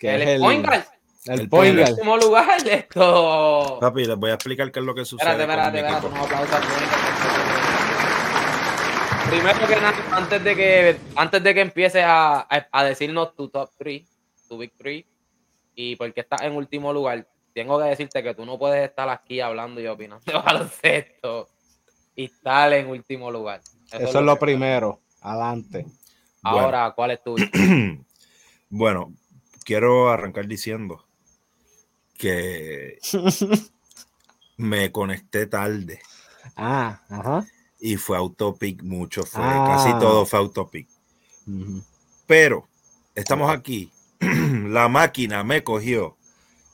[0.00, 0.84] Que el es el, point guard,
[1.26, 1.90] el el point en guard.
[1.92, 2.66] último lugar.
[2.66, 3.78] Esto.
[3.80, 5.30] Papi, les voy a explicar qué es lo que sucede.
[5.30, 6.06] Espérate, espérate, espérate.
[6.06, 6.56] Un aplauso
[9.28, 13.48] primero que nada, antes de que, antes de que empieces a, a- a decirnos tu
[13.48, 14.02] top 3,
[14.48, 15.04] tu big 3,
[15.76, 19.08] y por qué estás en último lugar, tengo que decirte que tú no puedes estar
[19.08, 21.48] aquí hablando y opinando de baloncesto
[22.16, 23.60] y estar en último lugar.
[23.92, 25.00] Eso es lo primero.
[25.20, 25.86] Adelante.
[26.42, 27.36] Ahora, ¿cuál es tu?
[28.72, 29.12] Bueno,
[29.64, 31.04] quiero arrancar diciendo
[32.18, 32.98] que
[34.56, 36.00] me conecté tarde
[36.56, 37.46] Ah, ajá.
[37.78, 39.64] y fue autopic mucho, fue Ah.
[39.68, 40.88] casi todo fue autopic.
[41.46, 41.82] Ujú.
[42.26, 42.68] Pero
[43.14, 43.90] estamos aquí.
[44.20, 46.16] la máquina me cogió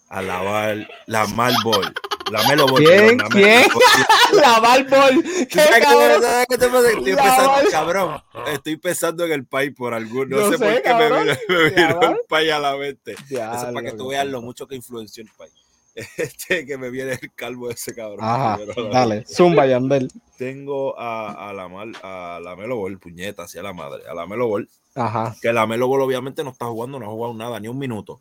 [0.09, 1.95] a lavar la Malbol.
[2.31, 3.17] La Melo Ball, ¿Quién?
[3.17, 3.61] perdón, la ¿Quién?
[3.63, 4.41] me cogió.
[4.41, 5.23] La Balbol.
[5.23, 6.89] ¿Tú sabes qué- te pasa?
[6.89, 8.23] Estoy pensando, cabrón.
[8.49, 10.29] Estoy pensando en el país por algún.
[10.31, 11.27] No sé, sé, por qué cabrón.
[11.27, 13.15] me vino, me vino el país a la mente.
[13.31, 15.53] Ya, Eso es para que tú veas lo mucho que influenció el país.
[16.19, 18.19] Este que me viene el calvo ese cabrón.
[18.23, 18.59] Ajá,
[18.93, 20.11] dale, zumba, Yandel.
[20.37, 24.27] Tengo a, a la mal, a la Melo Ball, puñeta, hacia la madre, a la
[24.27, 25.35] Melo Ball, Ajá.
[25.41, 28.21] que la Melo Ball obviamente no está jugando, no ha jugado nada, ni un minuto.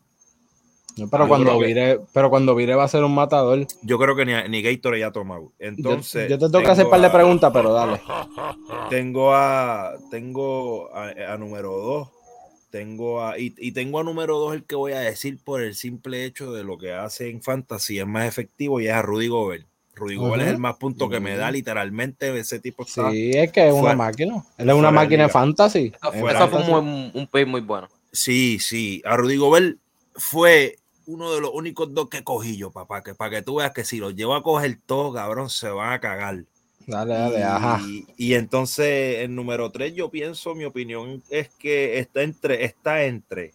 [0.96, 3.66] No, pero Yo cuando que- vire, pero cuando vire va a ser un matador.
[3.82, 5.42] Yo creo que ni, ni Gatorade ya ha tomado.
[5.58, 8.00] Yo, Entonces, yo te tengo que hacer tengo par de a- preguntas, pero dale.
[8.90, 12.08] Tengo a tengo a, a número 2.
[12.70, 15.74] Tengo a y, y tengo a número 2 el que voy a decir por el
[15.74, 19.28] simple hecho de lo que hace en fantasy es más efectivo y es a Rudy
[19.28, 19.66] Gobert.
[19.94, 23.50] Rudy Gobert es el más punto que me da literalmente ese tipo está Sí, es
[23.50, 24.44] que es una máquina.
[24.58, 25.92] Él es una máquina de fantasy.
[26.02, 26.70] Eso, fue- fantasy.
[26.70, 27.88] un, un, un muy bueno.
[28.12, 29.00] Sí, sí.
[29.06, 29.78] A Rudy Gobert
[30.14, 30.76] fue
[31.06, 33.02] uno de los únicos dos que cogí yo, papá.
[33.02, 35.92] Que para que tú veas que si los llevo a coger todo, cabrón, se van
[35.92, 36.44] a cagar.
[36.86, 37.80] Dale, dale, y, ajá.
[38.16, 43.54] y entonces, el número 3, yo pienso, mi opinión es que está entre, está entre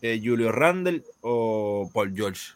[0.00, 2.52] eh, Julio Randle o Paul George.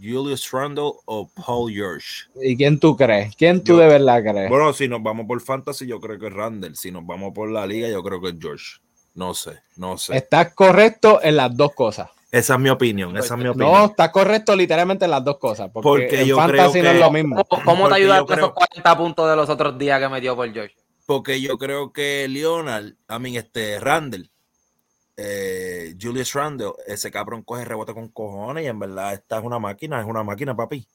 [0.00, 2.26] Julius Randle o Paul George.
[2.40, 3.34] ¿Y quién tú crees?
[3.34, 4.48] ¿Quién tú Yo- de verdad crees?
[4.48, 6.76] Bueno, si nos vamos por fantasy, yo creo que es Randle.
[6.76, 8.64] Si nos vamos por la liga, yo creo que es George.
[9.16, 10.16] No sé, no sé.
[10.16, 12.08] Estás correcto en las dos cosas.
[12.30, 13.72] Esa es mi opinión, esa es mi opinión.
[13.72, 15.70] No, estás correcto literalmente en las dos cosas.
[15.72, 17.44] Porque, Porque en yo fantasy creo no es que- lo mismo.
[17.44, 20.74] ¿Cómo, cómo te creo- esos 40 puntos de los otros días que metió por George?
[21.06, 24.30] Porque yo creo que Leonard, a mí, este Randall,
[25.16, 29.58] eh, Julius Randle, ese cabrón coge rebote con cojones y en verdad esta es una
[29.58, 30.86] máquina, es una máquina, papi.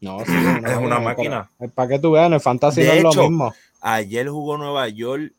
[0.00, 0.26] No, sí,
[0.66, 1.50] Es una máquina.
[1.74, 3.54] Para que tú veas, en el fantasy De no es hecho, lo mismo.
[3.80, 5.32] Ayer jugó Nueva York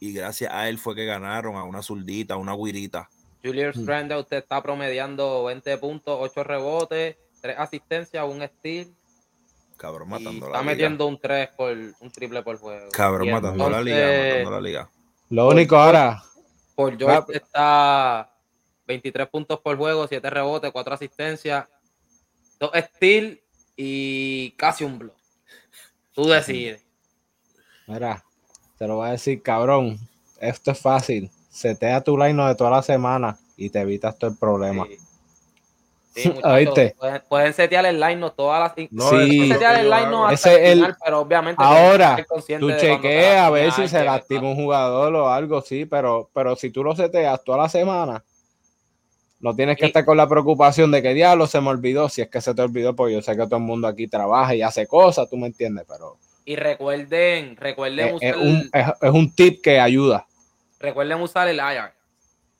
[0.00, 3.10] y gracias a él fue que ganaron a una zurdita, a una guirita.
[3.42, 3.86] Julius Mm.
[3.86, 8.88] Randle, usted está promediando 20 puntos, 8 rebotes, 3 asistencias, un steal.
[9.76, 12.78] Cabrón y matando está la metiendo un 3 por un triple por juego.
[12.86, 12.90] liga.
[12.92, 14.90] Cabrón Y matando la liga, entonces, matando la liga.
[15.30, 16.22] Lo único por- ahora,
[16.74, 18.32] Por George Ah, está
[18.86, 21.66] 23 puntos por juego, 7 rebotes, 4 asistencias,
[22.58, 23.38] 2 steals
[23.76, 25.16] y casi un block.
[26.12, 26.82] Tú decides.
[27.86, 28.22] mira,
[28.78, 29.98] te lo voy a decir, cabrón.
[30.40, 31.30] Esto es fácil.
[31.50, 34.86] Setea tu line de toda la semana y te evitas todo el problema.
[34.86, 34.96] Sí.
[36.12, 36.94] Sí, muchachos, ¿Oíste?
[36.98, 38.88] Pueden, pueden setear el line todas las.
[38.90, 39.48] No, Sí.
[39.52, 40.26] setear el line hago.
[40.26, 42.26] hasta el final, pero obviamente Ahora,
[42.58, 46.70] Tú chequeas a ver si se lastima un jugador o algo, sí, pero, pero si
[46.70, 48.24] tú lo seteas toda la semana,
[49.40, 52.28] no tienes que estar con la preocupación de que diablo se me olvidó, si es
[52.28, 54.86] que se te olvidó, porque yo sé que todo el mundo aquí trabaja y hace
[54.86, 59.34] cosas, tú me entiendes, pero Y recuerden, recuerden es, usar, es un, es- es un
[59.34, 60.26] tip que ayuda.
[60.80, 61.92] Recuerden usar el IR.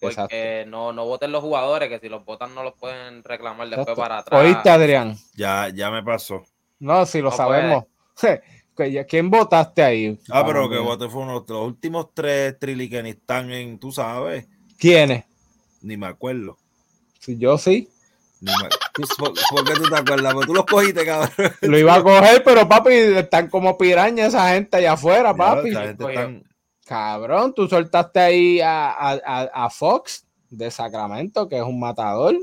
[0.00, 3.88] Porque no, no voten los jugadores, que si los votan no los pueden reclamar después
[3.88, 4.00] Exacto.
[4.00, 4.42] para atrás.
[4.42, 5.16] ¿Oíste, Adrián?
[5.35, 6.44] Ya, ya me pasó.
[6.78, 7.85] No, si lo No sabemos.
[9.09, 10.18] ¿Quién votaste ahí?
[10.30, 13.78] Ah, pero que voté fue uno de los últimos tres trilly que ni están en,
[13.78, 14.46] tú sabes,
[14.78, 15.24] ¿Quiénes?
[15.83, 16.56] ni me acuerdo.
[17.18, 17.90] Si yo sí.
[18.40, 20.33] Ni me- ¿Tú- ¿Por, por qué tú te acuerdas?
[20.33, 21.30] Porque tú los cogiste, cabrón.
[21.61, 25.68] Lo iba a coger, pero papi, están como pirañas esa gente allá afuera, papi.
[25.68, 26.44] Esa gente están-
[26.90, 32.35] Cabrón, tú soltaste ahí a, a- a- a Fox de Sacramento, que es un matador,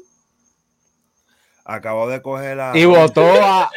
[1.65, 2.71] Acabo de coger la.
[2.77, 3.69] y votó a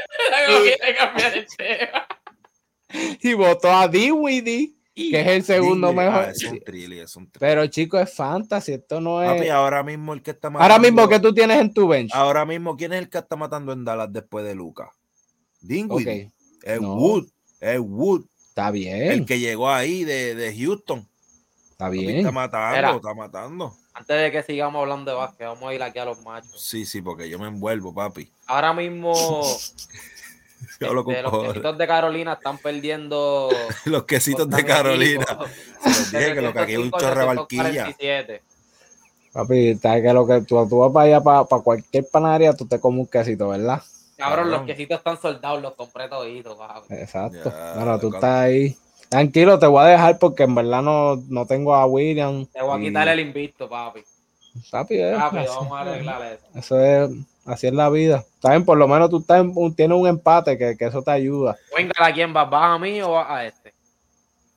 [3.21, 6.27] y votó a Dewey, que es el segundo mejor.
[6.27, 6.61] ah, es un
[6.93, 7.29] es un.
[7.37, 9.51] Pero chico, es fantasy, esto no Papi, es.
[9.51, 10.73] ahora mismo el que está matando.
[10.73, 12.13] Ahora mismo que tú tienes en tu bench.
[12.15, 14.91] Ahora mismo, ¿quién es el que está matando en Dallas después de Lucas?
[15.61, 16.27] Dinwiddie.
[16.27, 16.95] Ok, Es No.
[16.95, 17.27] Wood.
[17.59, 18.23] Es Wood.
[18.51, 21.07] Está El bien, que llegó ahí de, de Houston.
[21.71, 22.19] está bien.
[22.19, 22.97] Está matando, Mira.
[22.97, 23.77] está matando.
[23.95, 26.61] Antes de que sigamos hablando de básquet, vamos a ir aquí a los machos.
[26.61, 28.31] Sí, sí, porque yo me envuelvo, papi.
[28.47, 29.13] Ahora mismo,
[30.71, 33.49] este, los quesitos de Carolina están perdiendo.
[33.85, 35.27] Los quesitos de Carolina.
[35.85, 37.85] Se dije que lo que aquí es un 705 chorro de a barquilla.
[37.87, 38.43] 247.
[39.33, 42.81] Papi, que lo que tú, tú vas para allá, para, para cualquier panadería, tú te
[42.81, 43.81] comes un quesito, ¿verdad?
[44.21, 46.95] Cabrón, los quesitos están soldados, los compré toditos, papi.
[46.95, 47.51] Exacto.
[47.51, 48.77] Ya, bueno, tú estás ahí.
[49.09, 52.47] Tranquilo, te voy a dejar porque en verdad no, no tengo a William.
[52.47, 54.03] Te voy a y- quitar el invicto, papi.
[54.71, 56.45] Papi, eh, así- vamos a arreglar eso.
[56.55, 57.11] Eso es,
[57.45, 58.25] así es la vida.
[58.43, 61.11] Bien, por lo menos tú estás en un- tienes un empate que, que eso te
[61.11, 61.57] ayuda.
[61.77, 62.49] Venga, ¿a quién vas?
[62.49, 63.60] ¿Vas a mí o vas a este?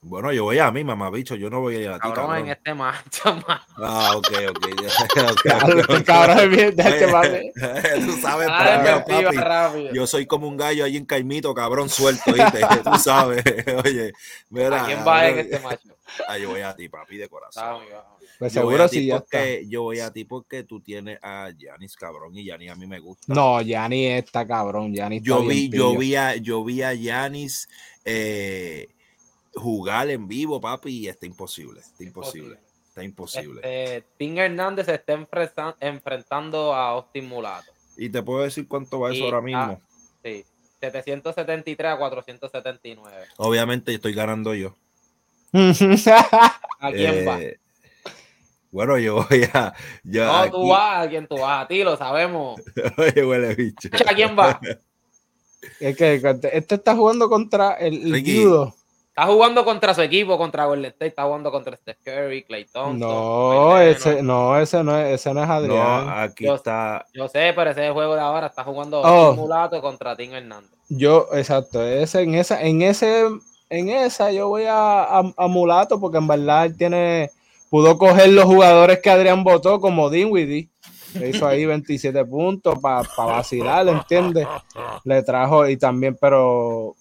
[0.05, 1.35] Bueno, yo voy a mí, mamá, bicho.
[1.35, 2.45] Yo no voy a ir a ti, Cabrón, cabrón.
[2.45, 3.59] en este macho, man.
[3.77, 4.67] Ah, ok, ok.
[4.99, 5.21] este
[5.93, 6.03] ok.
[6.05, 7.51] cabrón es bien- este.
[8.05, 9.93] Tú sabes, pero, papi, rápido.
[9.93, 12.59] yo soy como un gallo ahí en Caimito, cabrón, suelto, ¿viste?
[12.83, 13.43] Tú sabes.
[13.85, 14.11] Oye,
[14.49, 14.83] mira.
[14.83, 15.89] ¿A quién va en este macho?
[16.27, 17.63] Ah, yo voy a ti, papi, de corazón.
[17.63, 17.83] Vamos.
[18.39, 19.37] Pues Yo voy seguro a ti sí ya está.
[19.37, 22.85] porque, Yo voy a ti porque tú tienes a Yanis, cabrón, y Yanis a mí
[22.87, 23.33] me gusta.
[23.33, 24.93] No, Yanni está cabrón.
[24.93, 27.69] Yanni está yo vi, yo vi a, yo vi a Yanis
[28.03, 28.89] eh,
[29.55, 31.79] jugar en vivo, papi, y está imposible.
[31.81, 32.59] Está imposible.
[32.87, 33.61] Está imposible.
[33.63, 37.71] Este, Tim Hernández se está enfrenta- enfrentando a Austin Mulato.
[37.97, 39.81] Y te puedo decir cuánto va eso ahora ah, mismo.
[40.23, 40.45] Sí.
[40.79, 43.27] 773 a 479.
[43.37, 44.75] Obviamente estoy ganando yo.
[45.53, 47.41] ¿A quién va?
[47.41, 47.57] Eh,
[48.71, 49.73] Bueno, yo voy a.
[50.03, 51.63] Yo No, aquí- tú vas, ¿a quién tú vas?
[51.63, 52.59] A ti lo sabemos.
[52.97, 53.89] Oye, huele bicho.
[54.07, 54.59] ¿A quién va?
[55.79, 56.15] es que
[56.51, 58.43] este está jugando contra el, el Ricky.
[58.43, 58.75] judo.
[59.15, 62.99] Está jugando contra su equipo, contra Golden State, está jugando contra Steph Curry, Clay Thompson.
[62.99, 66.09] No, ese, no, ese no es, ese no es No, Adrián.
[66.17, 67.05] aquí Yo- está.
[67.13, 69.35] Yo sé, pero ese juego de ahora está jugando Oh.
[69.35, 70.71] Mulato contra Tim Hernández.
[70.89, 73.25] Yo, exacto, ese, en esa, en ese,
[73.69, 77.29] en esa yo voy a, a, a Mulato porque en verdad él tiene,
[77.69, 80.69] pudo coger los jugadores que Adrián votó como Dinwiddie.
[81.19, 84.47] Le hizo ahí 27 puntos para vacilar, ¿entiendes?
[85.03, 86.95] Le trajo y también, pero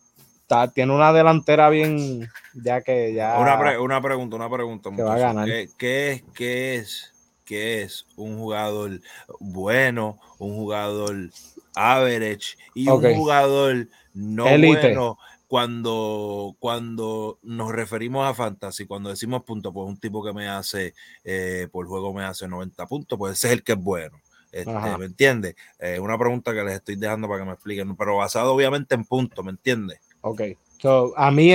[0.52, 3.38] está- tiene una delantera bien, ya que ya.
[3.38, 4.90] Una, pre- una pregunta, una pregunta.
[4.94, 5.46] Que va a ganar.
[5.46, 7.12] ¿Qué, qué es, qué, es,
[7.44, 9.00] ¿Qué es un jugador
[9.40, 11.30] bueno, un jugador
[11.74, 14.80] average y un jugador no Elite.
[14.92, 18.86] bueno cuando, cuando nos referimos a fantasy?
[18.86, 22.86] Cuando decimos puntos, pues un tipo que me hace eh, por juego me hace 90
[22.86, 24.18] puntos, pues ese es el que es bueno.
[24.50, 24.70] Este.
[24.98, 25.54] ¿Me entiendes?
[25.78, 29.04] Eh, una pregunta que les estoy dejando para que me expliquen, pero basado obviamente en
[29.04, 29.98] puntos, ¿me entiendes?
[30.22, 30.42] Ok.
[30.78, 31.52] So, a mí,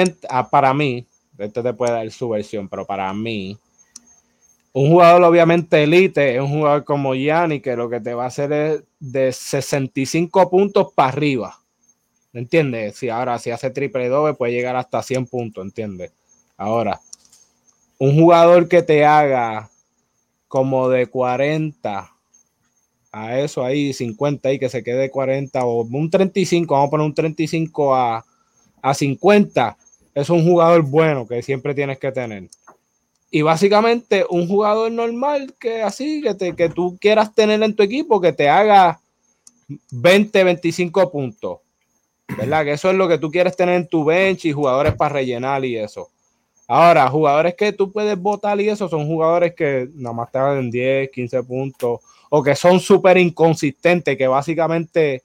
[0.52, 1.06] para mí,
[1.38, 3.58] este te puede dar su versión, pero para mí,
[4.74, 8.28] un jugador obviamente elite es un jugador como Gianni que lo que te va a
[8.28, 11.60] hacer es de 65 puntos para arriba.
[12.32, 12.96] ¿Me entiendes?
[12.96, 16.12] Si ahora si hace triple doble puede llegar hasta 100 puntos, ¿entiendes?
[16.56, 17.02] Ahora,
[17.98, 19.70] un jugador que te haga
[20.48, 22.12] como de 40
[23.12, 27.06] a eso ahí, 50 ahí, que se quede 40 o un 35, vamos a poner
[27.06, 28.26] un 35 a,
[28.90, 29.78] a 50,
[30.16, 32.50] es un jugador bueno que siempre tienes que tener.
[33.30, 37.84] Y básicamente un jugador normal que así, que, te, que tú quieras tener en tu
[37.84, 39.00] equipo, que te haga
[39.92, 41.60] 20, 25 puntos.
[42.38, 42.66] ¿Verdad?
[42.66, 45.64] Que eso es lo que tú quieres tener en tu bench y jugadores para rellenar
[45.64, 46.10] y eso.
[46.68, 50.70] Ahora, jugadores que tú puedes votar y eso son jugadores que nada más te hagan
[50.70, 55.24] 10, 15 puntos o que son súper inconsistentes, que básicamente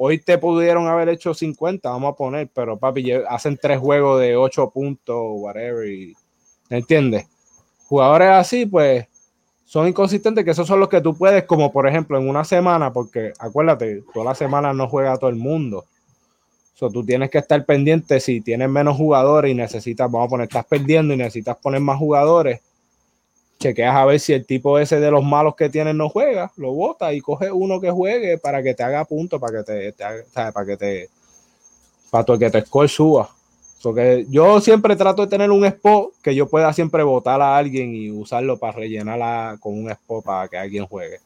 [0.00, 4.36] hoy te pudieron haber hecho 50, vamos a poner, pero papi, hacen tres juegos de
[4.36, 6.14] 8 puntos, whatever, y,
[6.70, 7.26] ¿me entiendes?
[7.88, 9.06] Jugadores así, pues,
[9.64, 12.92] son inconsistentes, que esos son los que tú puedes, como por ejemplo en una semana,
[12.92, 15.84] porque acuérdate, toda la semana no juega todo el mundo.
[16.74, 20.44] So, tú tienes que estar pendiente si tienes menos jugadores y necesitas, vamos a poner,
[20.44, 22.60] estás perdiendo y necesitas poner más jugadores,
[23.58, 26.72] chequeas a ver si el tipo ese de los malos que tienes no juega, lo
[26.72, 30.04] bota y coge uno que juegue para que te haga punto, para que te, te
[30.04, 31.08] haga- para que te
[32.10, 33.28] para tu- que te score suba.
[33.78, 37.56] So que yo siempre trato de tener un spot que yo pueda siempre votar a
[37.56, 41.20] alguien y usarlo para rellenarla con un spot para que alguien juegue.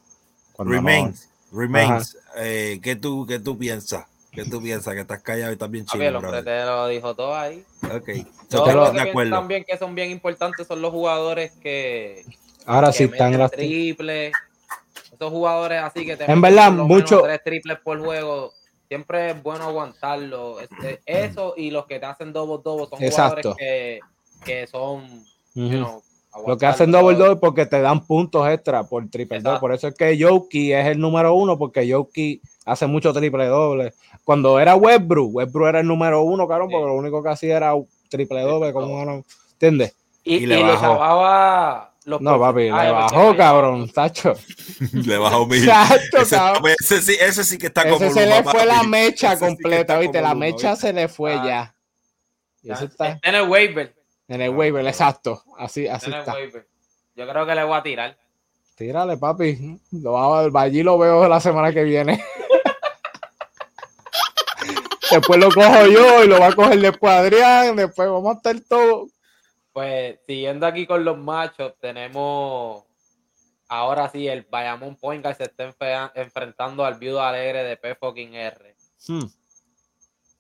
[0.53, 2.17] Cuando no- Remains, remains.
[2.37, 4.05] Eh, ¿qué, tú, ¿Qué tú piensas?
[4.33, 4.95] ¿Qué tú piensas?
[4.95, 6.03] Que estás callado y estás bien chido.
[6.05, 6.45] el hombre brother.
[6.45, 7.63] te lo dijo todo ahí.
[7.85, 8.09] Ok.
[8.09, 9.31] Yo Yo te lo lo- que acuerdo.
[9.37, 12.25] también que son bien importantes son los jugadores que,
[12.67, 14.33] ahora que sí están las triples.
[15.13, 18.53] Esos jugadores así que te En verdad, mucho- tres triples por juego.
[18.89, 20.61] Siempre es bueno aguantarlo.
[20.61, 23.53] Este, eso y los que te hacen double double son Exacto.
[23.53, 24.01] jugadores que,
[24.45, 25.77] que son you Ujú.
[25.77, 26.03] know,
[26.47, 29.61] Lo que hacen double double porque te dan puntos extra por triple doble.
[29.61, 33.93] Por eso es que Yoki es el número uno, porque Yoki hace mucho triple doble.
[34.25, 36.75] Cuando era Westbrook, Westbrook era el número uno, cabrón, Sí.
[36.75, 37.73] porque lo único que hacía era
[38.09, 39.95] triple doble, como no, ¿entiendes?
[40.25, 44.35] Y, Y y le chavaba los No, papi, le bajó, cabrón, tacho.
[44.93, 45.65] Le bajó mil.
[45.67, 46.73] Tacho, Ese, cabrón.
[46.81, 49.45] ese sí, ese sí que está como Ese se Luma, le fue la mecha Ese
[49.47, 50.19] completa, ¿viste?
[50.19, 50.87] como La Luma, mecha ¿viste?
[50.89, 51.45] se le fue Ah.
[51.47, 51.75] ya.
[52.65, 53.95] Y eso está en el waiver.
[54.29, 55.43] en el Ah, waiver, exacto.
[55.59, 56.33] Así, así en el está.
[56.35, 56.67] waiver.
[57.17, 58.17] Yo creo que le voy a tirar.
[58.77, 59.79] Tírale, papi.
[59.93, 62.25] Lo a- allí lo veo la semana que viene.
[65.13, 68.61] Después lo cojo yo y lo va a coger después Adrián, después vamos a estar
[68.69, 69.11] todos.
[69.73, 72.85] Pues siguiendo aquí con los machos, tenemos
[73.69, 75.73] ahora sí el Bayamón Point se está
[76.15, 78.77] enfrentando al viudo alegre de P fucking R.
[79.09, 79.27] Hmm.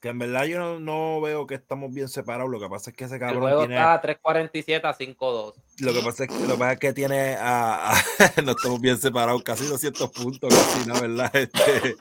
[0.01, 2.51] Que en verdad yo no, no veo que estamos bien separados.
[2.51, 3.77] Lo que pasa es que ese El cabrón juego tiene.
[3.77, 5.55] está a 3.47 a 5.2.
[5.83, 8.03] Lo que pasa es que, lo que, pasa es que tiene a, a-
[8.45, 11.01] no estamos bien separados, casi 200 puntos, casi, ¿no?
[11.01, 11.33] ¿Verdad?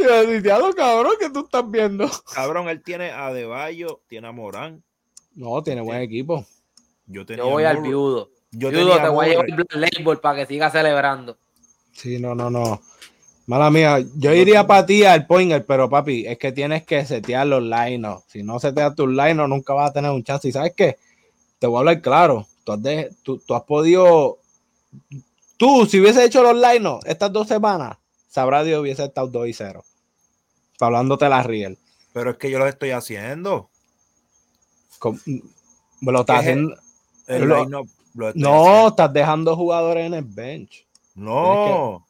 [0.00, 2.08] Este, "Diablo, cabrón, que tú estás viendo?
[2.32, 4.82] cabrón, él tiene a Deballo, tiene a Morán.
[5.34, 6.46] No, tiene buen equipo.
[7.06, 8.30] Yo, tenía Yo voy al viudo.
[8.52, 11.36] Yo Viudo, te voy a llevar el Black Label para que siga celebrando.
[11.92, 12.80] Sí, no, no, no.
[13.46, 17.48] Mala mía, yo iría para ti al pointer, pero papi, es que tienes que setear
[17.48, 20.48] los line Si no seteas tus line nunca vas a tener un chance.
[20.48, 20.98] ¿Y sabes qué?
[21.58, 22.46] Te voy a hablar claro.
[22.64, 24.38] Tú has, de- tú, tú has podido.
[25.56, 27.96] Tú, si hubieses hecho los line estas dos semanas,
[28.28, 29.84] sabrá Dios hubiese estado 2 y 0.
[30.80, 31.78] Hablándote la real.
[32.12, 33.68] Pero es que yo lo estoy haciendo.
[36.00, 36.76] Me lo estás ¿Qué es haciendo-
[37.26, 38.88] El Lo- line-up lo estoy No, haciendo.
[38.88, 40.86] estás dejando jugadores en el bench.
[41.14, 42.06] No.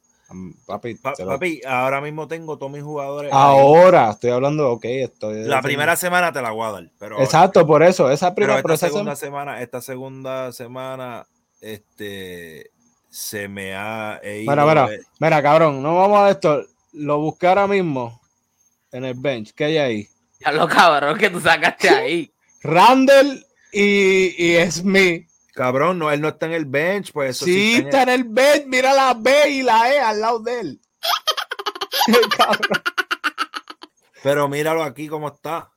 [0.67, 3.33] Papi, Pa- te lo- papi, ahora mismo tengo todos mis jugadores.
[3.33, 3.39] ahí.
[3.39, 5.45] ahora estoy hablando, ok, estoy.
[5.45, 6.91] La primera semana te la voy a dar.
[6.99, 11.27] Pero, Exacto, por eso, esa primera, esta segunda sem- semana, esta segunda semana,
[11.61, 12.71] este
[13.09, 14.89] se me ha he ido, Mira, mira,
[15.19, 16.63] mira, cabrón, no vamos a esto.
[16.93, 18.21] Lo busqué ahora mismo
[18.93, 19.53] en el bench.
[19.55, 20.09] ¿Qué hay ahí?
[20.39, 22.33] Ya lo cabrón que tú sacaste ahí.
[22.63, 25.29] Randall y, y Smith.
[25.61, 28.09] Cabrón, no, él no está en el bench, pues eso Sí, está en está en
[28.09, 28.65] el bench.
[28.67, 30.81] Mira la B y la E al lado de él.
[34.23, 35.71] Pero míralo aquí cómo está.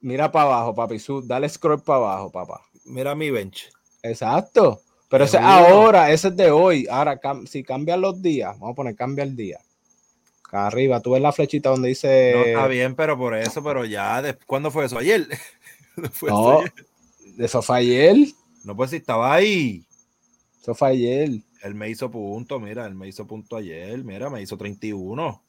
[0.00, 0.98] Mira para abajo, papi.
[0.98, 2.62] Su, dale scroll para abajo, papá.
[2.86, 3.70] Mira mi bench.
[4.02, 4.80] Exacto.
[5.10, 6.86] Pero ese ahora, ese es de hoy.
[6.90, 9.58] Ahora, cam- si cambian los días, vamos a poner cambia el día.
[10.46, 12.32] Acá arriba, tú ves la flechita donde dice.
[12.34, 14.96] No está bien, pero por eso, pero ya, de- ¿cuándo fue eso?
[14.96, 15.28] ¿Ayer?
[15.94, 16.72] ¿Cuándo fue eso ayer?
[17.38, 18.16] Eso fue ayer.
[18.64, 19.84] No, pues si estaba ahí.
[20.60, 21.30] Eso fue ayer.
[21.62, 25.42] Él me hizo punto, mira, él me hizo punto ayer, mira, me hizo 31.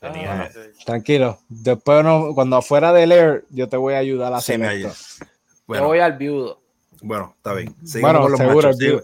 [0.00, 0.84] Tenía, Ah, sí.
[0.84, 1.40] Tranquilo.
[1.48, 4.74] Después, no, cuando afuera del air, yo te voy a ayudar a Sí, hacer me
[4.82, 4.88] esto.
[5.20, 5.26] Yo
[5.66, 6.60] bueno, voy al viudo.
[7.02, 7.74] bueno, está bien.
[7.84, 8.78] Seguimos Bueno, con los seguro, machos.
[8.78, 9.02] sigo-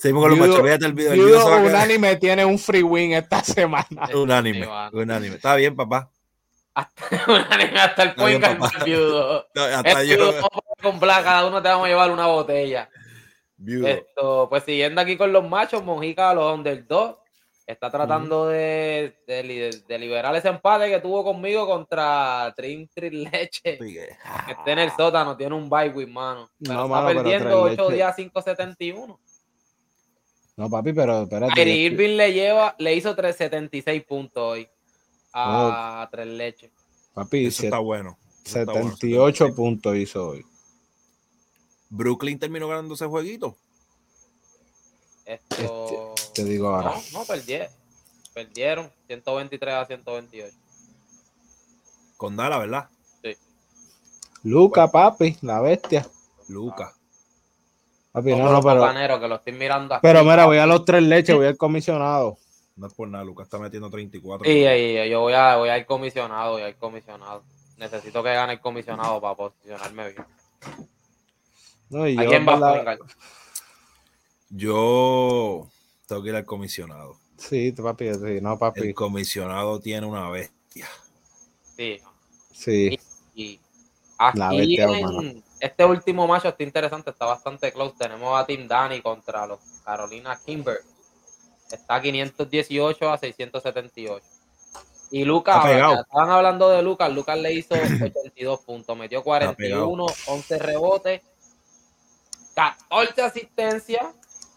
[0.00, 0.64] Seguimos con los Viudo- machos.
[0.66, 1.12] Fíjate el video.
[1.12, 4.08] El Viudo quedar- Unánime tiene un free win esta semana.
[4.14, 5.36] Unánime, Sí, unánime.
[5.36, 6.10] Está bien, papá.
[6.76, 7.06] Hasta,
[7.84, 9.46] hasta el del viudo.
[9.54, 10.48] No, Hasta El viudo,
[10.82, 12.90] con Black, cada uno te vamos a llevar una botella.
[13.56, 13.86] Viudo.
[13.88, 17.18] Esto, pues siguiendo aquí con los machos, Mojica, los underdogs,
[17.66, 23.26] está tratando de, de li- de liberar ese empate que tuvo conmigo contra Trim Trim
[23.32, 24.10] Leche, que
[24.52, 26.50] está en el sótano, tiene un bye with mano.
[26.60, 29.18] Pero No, está mano, perdiendo Trin 8 Leche- días 571.
[30.58, 31.54] No, papi, pero espérate.
[31.54, 34.68] Kyrie Irving le lleva, le hizo 376 puntos hoy
[35.36, 36.70] a Tres Leche.
[37.14, 38.18] Papi, Eso está bueno.
[38.44, 38.90] Eso está bueno.
[38.90, 40.44] 78 puntos hizo hoy.
[41.88, 43.56] Brooklyn terminó ganando ese jueguito.
[45.24, 46.94] Esto, Este, te digo ahora.
[47.12, 47.68] No, no perdieron.
[48.32, 50.56] Perdieron 123 a 128.
[52.16, 52.88] Con Dala, ¿verdad?
[54.42, 56.06] Luca, papi, la bestia.
[56.48, 56.94] Luca.
[58.12, 58.80] Papi, No, no, no, pero.
[58.80, 60.02] Panero, que lo estoy mirando aquí.
[60.02, 62.38] Pero mira, voy a los tres leches, voy al comisionado.
[62.76, 64.44] No es por nada, Luca está metiendo 34.
[64.44, 67.42] Sí, sí, yo voy a, voy a ir comisionado, voy a ir comisionado.
[67.78, 70.26] Necesito que gane el comisionado para posicionarme bien.
[71.88, 72.74] No, y ¿A yo, quién va ¿verdad?
[72.74, 72.98] a jugar?
[74.50, 75.68] Yo
[76.06, 77.16] tengo que ir al comisionado.
[77.38, 78.94] Sí, papi, sí, no, El papi.
[78.94, 80.88] comisionado tiene una bestia.
[81.76, 82.00] Sí.
[82.52, 82.98] Sí.
[83.34, 83.60] Y
[84.34, 87.94] La aquí bestia, en este último macho está interesante, está bastante close.
[87.98, 90.80] Tenemos a Team Dani contra los Carolina Kimber.
[91.70, 94.24] Está 518 a 678.
[95.10, 99.54] Y Lucas, estaban hablando de Lucas, Lucas le hizo 82 puntos, metió pegado.
[99.54, 101.22] 41, 11 rebotes,
[102.54, 104.06] 14 asistencias,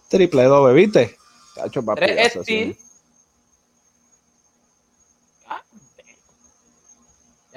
[0.10, 1.16] Triple doble, ¿viste?
[1.56, 2.02] Tacho, papi.
[2.02, 2.74] 3 eso sí.
[2.74, 2.89] steals.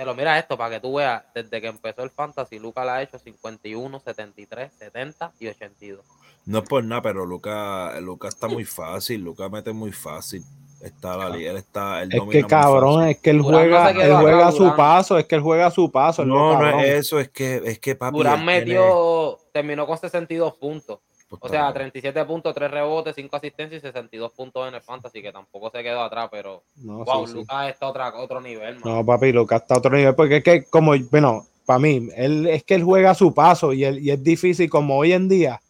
[0.03, 3.03] Pero mira esto para que tú veas, desde que empezó el Fantasy, Lucas la ha
[3.03, 6.05] hecho 51, 73, 70 y 82.
[6.45, 9.21] No es por nada, pero Luca, Luca está muy fácil.
[9.23, 10.43] Luca mete muy fácil.
[10.81, 12.03] Está la liga, él está.
[12.03, 14.77] Él Es que cabrón, es que él Durán juega, él juega a su Durán.
[14.77, 16.25] paso, es que él juega a su paso.
[16.25, 18.17] No, no es eso, es que, es que papi.
[18.19, 20.99] Durán tiene- metió, terminó con 62 puntos.
[21.41, 21.75] Pues, O sea, bien.
[21.75, 25.83] 37 puntos, 3 rebotes, 5 asistencias y 62 puntos en el Fantasy, que tampoco se
[25.83, 27.39] quedó atrás, pero No, wow, sí, sí.
[27.39, 28.95] Lucas está otra, otro nivel, man.
[28.97, 32.47] No, papi, Lucas está a otro nivel, porque es que, como, bueno, para mí, él,
[32.47, 35.29] es que él juega a su paso y, él- y es difícil, como hoy en
[35.29, 35.61] día,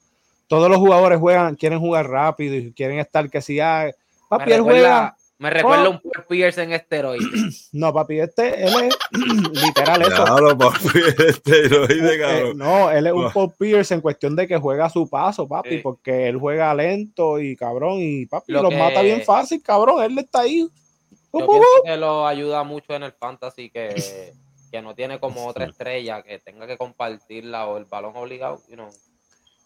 [0.48, 3.94] todos los jugadores juegan, quieren jugar rápido y quieren estar que si, me,
[4.28, 5.90] papi, él juega, Me recuerda Oh.
[5.90, 7.68] un Paul Pierce en esteroides.
[7.72, 8.96] No, papi, este, él es
[9.64, 10.24] literal eso.
[10.24, 10.78] Claro, papi,
[11.28, 12.58] esteroide, Eh, cabrón.
[12.58, 13.30] no, él es un No.
[13.32, 15.78] Paul Pierce en cuestión de que juega a su paso, papi, Sí.
[15.78, 20.02] porque él juega lento y cabrón, y papi, Lo los que- mata bien fácil, cabrón,
[20.04, 20.60] él está ahí.
[20.60, 23.94] Yo Uh, uh, que lo ayuda mucho en el fantasy que,
[24.70, 28.60] que no tiene como otra estrella que tenga que compartirla o el balón obligado.
[28.68, 28.88] You know.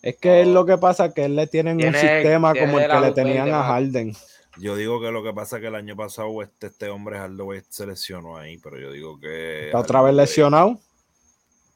[0.03, 2.89] Es que es lo que pasa, que él le tienen Tiene- un sistema como el
[2.91, 3.63] que le tenían a.
[3.65, 4.15] Harden.
[4.59, 7.63] Yo digo que lo que pasa es que el año pasado este, este hombre Hardaway
[7.69, 9.67] se lesionó ahí, pero yo digo que.
[9.67, 10.79] Está otra vez lesionado.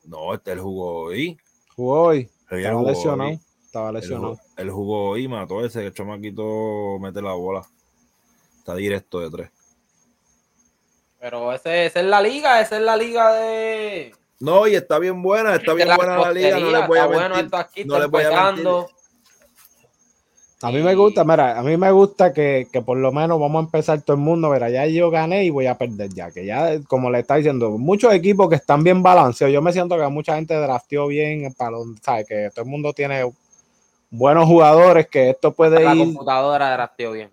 [0.05, 1.39] No, este él jugó hoy.
[1.77, 2.31] Jugó hoy.
[2.51, 3.31] Él Estaba jugó lesionado.
[3.31, 3.41] hoy.
[3.65, 4.41] Estaba lesionado.
[4.57, 7.63] él jugó hoy, mató ese, que el chamaquito mete la bola.
[8.59, 9.51] Está directo de tres.
[11.21, 15.23] Pero ese, esa es la liga, esa es la liga de, No, y está bien
[15.23, 17.61] buena, está bien la buena la liga, no les voy a está bueno mentir.
[17.61, 18.91] aquí, no está les voy a empezando.
[20.63, 23.63] A mí me gusta, mira, a mí me gusta que, que por lo menos vamos
[23.63, 26.45] a empezar todo el mundo, verá, ya yo gané y voy a perder ya, que
[26.45, 30.07] ya, como le está diciendo, muchos equipos que están bien balanceados, yo me siento que
[30.09, 32.27] mucha gente drafteó bien, balón, ¿sabes?
[32.29, 33.25] Que todo el mundo tiene
[34.11, 37.31] buenos jugadores, que esto puede La ir computadora drafteó bien.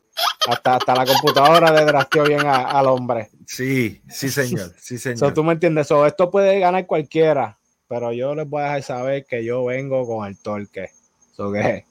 [0.47, 3.29] hasta, hasta la computadora de drafteó bien a- al hombre.
[3.45, 4.73] Sí, sí, señor.
[4.79, 5.19] Sí, señor.
[5.19, 5.87] So, ¿Tú me entiendes?
[5.87, 7.57] So, esto puede ganar cualquiera,
[7.89, 10.91] pero yo les voy a dejar saber que yo vengo con el torque.
[11.35, 11.83] So, que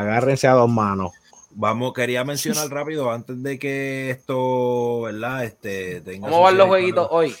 [0.00, 1.12] agárrense a dos manos.
[1.50, 5.44] Vamos, quería mencionar rápido antes de que esto, ¿verdad?
[5.44, 7.34] Este, tenga ¿Cómo van los jueguitos hoy?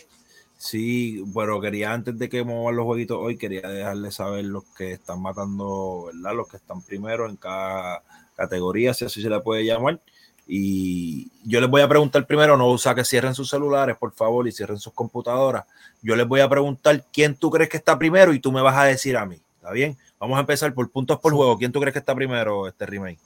[0.56, 4.92] Sí, pero quería antes de que movan los jueguitos hoy, quería dejarles saber los que
[4.92, 6.34] están matando, ¿verdad?
[6.34, 8.02] Los que están primero en cada
[8.34, 10.00] categoría, si así se le puede llamar.
[10.48, 14.48] Y yo les voy a preguntar primero, no usa que cierren sus celulares, por favor,
[14.48, 15.64] y cierren sus computadoras.
[16.00, 18.76] Yo les voy a preguntar quién tú crees que está primero y tú me vas
[18.76, 19.42] a decir a mí.
[19.66, 19.98] ¿Está bien?
[20.20, 21.58] Vamos a empezar por puntos por juego.
[21.58, 23.18] ¿Quién tú crees que está primero, este remake?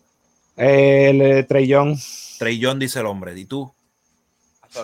[0.57, 1.99] El eh, Trey Young,
[2.39, 3.39] Trey John dice el hombre.
[3.39, 3.71] ¿Y tú?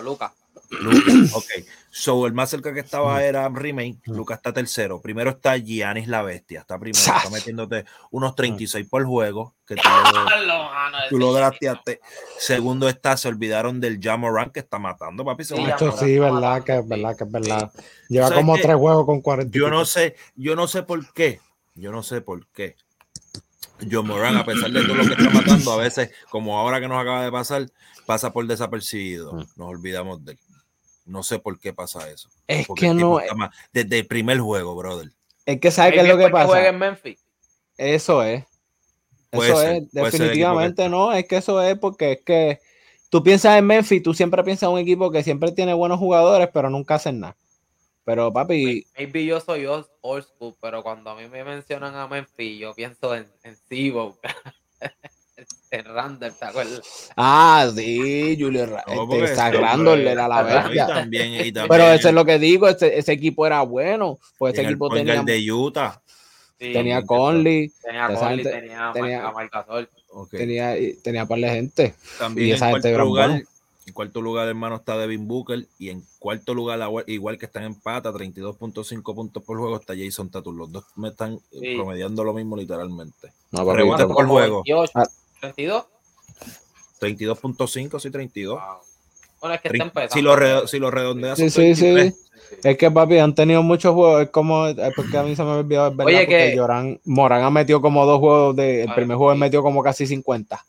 [0.03, 0.33] Lucas.
[0.69, 1.33] Lucas.
[1.33, 1.45] Ok.
[1.89, 3.97] So, el más cerca que estaba era Remake.
[4.05, 5.01] Lucas está tercero.
[5.01, 6.59] Primero está Giannis la bestia.
[6.59, 6.99] Está primero.
[6.99, 9.55] Está metiéndote unos 36 por juego.
[9.65, 9.81] Que tú
[10.45, 10.69] lo,
[11.09, 12.01] tú lo drafteaste.
[12.37, 15.43] Segundo está, se olvidaron del Jamoran que está matando, papi.
[15.43, 17.71] Se Sí, verdad que es verdad que es verdad.
[18.09, 18.61] Lleva ¿Sabes como qué?
[18.61, 19.57] tres juegos con 40.
[19.57, 21.39] y Yo no sé, yo no sé por qué.
[21.77, 22.75] Yo no sé por qué.
[23.89, 26.87] John Moran, a pesar de todo lo que está matando, a veces, como ahora que
[26.87, 27.67] nos acaba de pasar,
[28.05, 29.33] pasa por desapercibido.
[29.33, 29.37] Mm.
[29.55, 30.39] Nos olvidamos de él.
[31.05, 32.29] No sé por qué pasa eso.
[32.47, 35.11] Es Porque que no, más- desde el primer juego, brother.
[35.45, 36.69] es que sabe qué es lo que porque juega pasa.
[36.69, 37.19] en Memphis.
[37.77, 38.43] Eso es.
[39.29, 42.59] Puede Eso ser, es, definitivamente no, es que eso es porque es que
[43.09, 46.49] tú piensas en Memphis, tú siempre piensas en un equipo que siempre tiene buenos jugadores,
[46.53, 47.37] pero nunca hacen nada.
[48.07, 52.07] Pero papi, Maybe yo soy old old school, pero cuando a mí me mencionan a
[52.07, 54.17] Memphis, yo pienso en, en Sibo.
[55.71, 57.09] en Randall, ¿te acuerdas?
[57.17, 58.77] ah, sí, Julio No,
[59.13, 60.87] este, este Randall era la bestia.
[60.87, 64.53] también, y también Pero eso es lo que digo, ese, ese equipo era bueno, pues
[64.53, 66.01] ese en el equipo point tenía, de Utah.
[66.59, 69.89] Sí, tenía Conley, tenía Conley, gente- tenía, tenía- Marca Marcasol.
[70.11, 70.29] Ok.
[70.31, 71.93] tenía, y- tenía par de gente.
[72.17, 73.45] También y en esa gente cuarto era lugar, bueno.
[73.87, 75.65] En cuarto lugar, hermano, está Devin Booker.
[75.79, 79.93] Y en cuarto lugar, la- igual que están en pata, 32.5 puntos por juego, está
[79.97, 80.57] Jason Tatum.
[80.57, 81.75] Los dos me están eh, Sí.
[81.75, 83.31] promediando lo mismo literalmente.
[83.51, 84.57] No, papi, Rebote te- por juego.
[84.65, 85.07] 28, Ah.
[85.39, 85.85] 32.
[86.99, 88.59] 32.5, sí, 32.
[88.59, 88.77] Wow.
[89.39, 90.13] Bueno, es que está empezando.
[90.13, 91.81] Si lo, re- si lo redondeas, Sí, sí, sí.
[91.93, 92.29] 33.
[92.63, 95.51] Es que papi, han tenido muchos juegos, es como, es porque a mí se me
[95.51, 98.93] olvidó, es verdad, Oye, porque que- Lloran- Morán ha metido como dos juegos, de, el
[98.93, 99.39] primer juego sí.
[99.39, 100.65] metió como casi 50.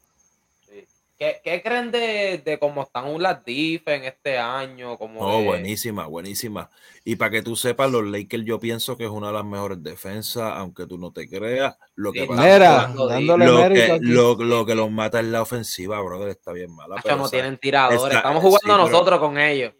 [1.18, 4.96] ¿Qué, ¿Qué creen de, de cómo están las defense este año?
[4.96, 6.70] Como No, de- buenísima, buenísima.
[7.04, 9.82] Y para que tú sepas, los Lakers yo pienso que es una de las mejores
[9.82, 11.76] defensas, aunque tú no te creas.
[11.96, 15.42] Lo que Sí, pasa dándole lo mérito que, lo, lo que los mata es la
[15.42, 16.96] ofensiva, brother, está bien mala.
[17.02, 18.00] Pero, no o sea, tienen tiradores.
[18.04, 19.72] está- Estamos jugando sí, pero- nosotros con ellos.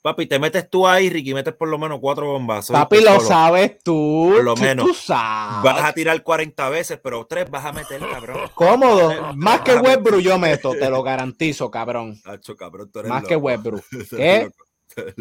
[0.00, 2.72] Papi, te metes tú ahí, Ricky, metes por lo menos cuatro bombazos.
[2.72, 3.20] Papi, lo Solo.
[3.20, 4.30] sabes tú.
[4.32, 4.86] Por lo tú- menos.
[4.86, 5.62] Tú sabes.
[5.64, 8.48] Vas a tirar 40 veces, pero tres vas a meter, cabrón.
[8.54, 9.32] Cómodo.
[9.34, 12.18] Más que Westbrook yo meto, te lo garantizo, cabrón.
[12.24, 13.50] Hacho, cabrón, tú eres Más que loco.
[13.92, 14.50] Eres ¿Qué?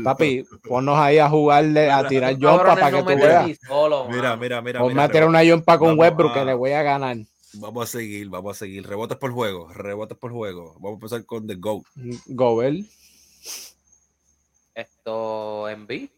[0.04, 3.58] Papi, ponnos ahí a jugarle, a tirar cabrones para que no tú veas.
[3.68, 4.08] solo.
[4.10, 4.80] Mira, mira, mira.
[4.80, 7.18] Ponme mira, a tirar una jumpa con a- que le voy a ganar.
[7.54, 8.88] Vamos a seguir, vamos a seguir.
[8.88, 10.74] Rebotes por juego, rebotes por juego.
[10.76, 11.84] Vamos a empezar con The GOAT.
[12.28, 12.88] Gobel.
[15.08, 16.10] Esto en B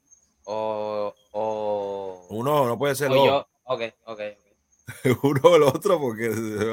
[0.46, 3.26] o, o, Uno no puede ser o dos.
[3.28, 3.48] yo.
[3.66, 4.20] Ok, ok.
[5.24, 6.26] Uno o el otro, porque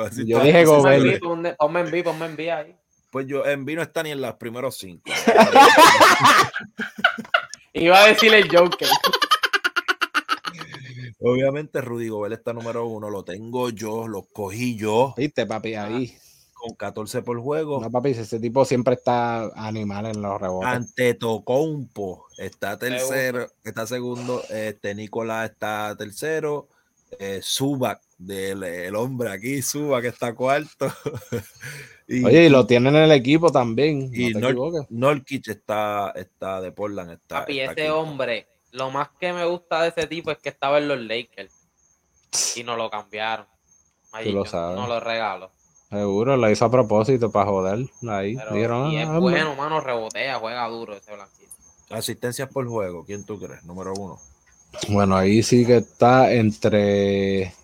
[0.06, 2.74] así Yo dije se Ponme en B, ponme- en B, ponme en B ahí.
[3.10, 5.02] Pues yo en vino está ni en los primeros cinco.
[7.74, 8.88] Iba a decir el Joker.
[11.20, 15.12] Obviamente Rudy Gobert está número uno, lo tengo yo, lo cogí yo.
[15.18, 16.16] Viste, papi, ahí.
[16.56, 17.80] Con 14 por juego.
[17.80, 20.68] No, papi, ese tipo siempre está animal en los rebotes.
[20.68, 24.42] Ante Tocompo está tercero, está segundo.
[24.50, 26.68] Este Nicolás está tercero.
[27.18, 30.92] Eh, Subac, del el hombre aquí, Subac está cuarto.
[32.08, 34.10] y, Oye, y lo tienen en el equipo también.
[34.12, 34.54] y no te
[34.90, 37.12] Nor- está, está de Portland.
[37.12, 40.48] Está, Papi, está ese hombre, lo más que me gusta de ese tipo es que
[40.48, 41.54] estaba en los Lakers
[42.56, 43.46] y no lo cambiaron.
[44.12, 44.76] Ahí Tú lo sabes.
[44.76, 45.50] No lo regalo.
[45.90, 47.86] Seguro, lo hizo a propósito para joder.
[48.08, 48.34] Ahí.
[48.36, 49.20] Pero, Dijeron, y es "Ah, hombre".
[49.20, 51.50] bueno, mano, rebotea, juega duro ese blanquito.
[51.90, 53.62] Asistencias por juego, ¿quién tú crees?
[53.64, 54.18] Número uno.
[54.88, 57.54] Bueno, ahí sí que está entre.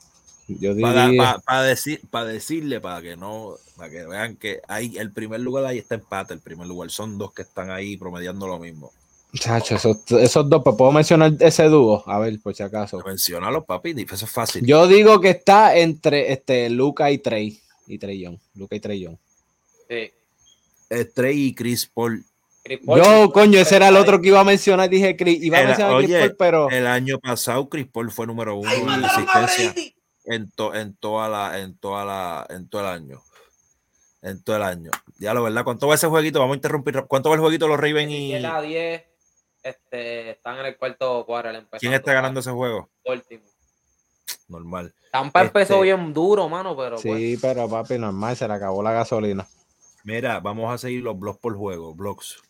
[0.48, 5.40] Yo Para, decir, para decirle, para que no, para que vean que hay el primer
[5.40, 6.90] lugar ahí está empate, el primer lugar.
[6.90, 8.92] Son dos que están ahí promediando lo mismo.
[9.34, 12.04] Chacho, esos, esos dos, pues, puedo mencionar ese dúo.
[12.06, 13.02] A ver, por si acaso.
[13.06, 14.66] Menciónalo, papi, eso es fácil.
[14.66, 17.58] Yo digo que está entre este Luca y Trey.
[17.86, 18.38] Y Trey Young.
[18.54, 19.16] Luca y Trey Young.
[19.88, 20.12] Sí.
[20.90, 22.24] Eh, Trey y Chris Paul.
[22.62, 24.88] Chris Paul, Yo, coño, ese era el otro que iba a mencionar.
[24.88, 26.70] Dije, Chris- iba a Era- mencionar a Chris oye, Paul, pero.
[26.70, 29.74] El año pasado Chris Paul fue número uno Ay, en asistencia
[30.24, 33.22] en, to- en toda la, en toda la, en todo el año.
[34.22, 34.90] En todo el año.
[35.18, 35.64] Ya lo verdad.
[35.64, 36.38] ¿Cuánto va ese jueguito?
[36.38, 37.02] Vamos a interrumpir.
[37.08, 39.02] ¿Cuánto va el jueguito de los Ravens y Ezequiel a 10
[39.64, 41.50] este, están en el cuarto cuadro.
[41.80, 42.88] quién está ganando ese juego?
[43.04, 43.42] Último.
[44.48, 44.92] Normal.
[45.10, 48.82] Tampa empezó Este- bien duro, mano, pero pues, Sí, pero papi, normal, se le acabó
[48.82, 49.46] la gasolina.
[50.04, 52.42] Mira, vamos a seguir los blogs por juego, blogs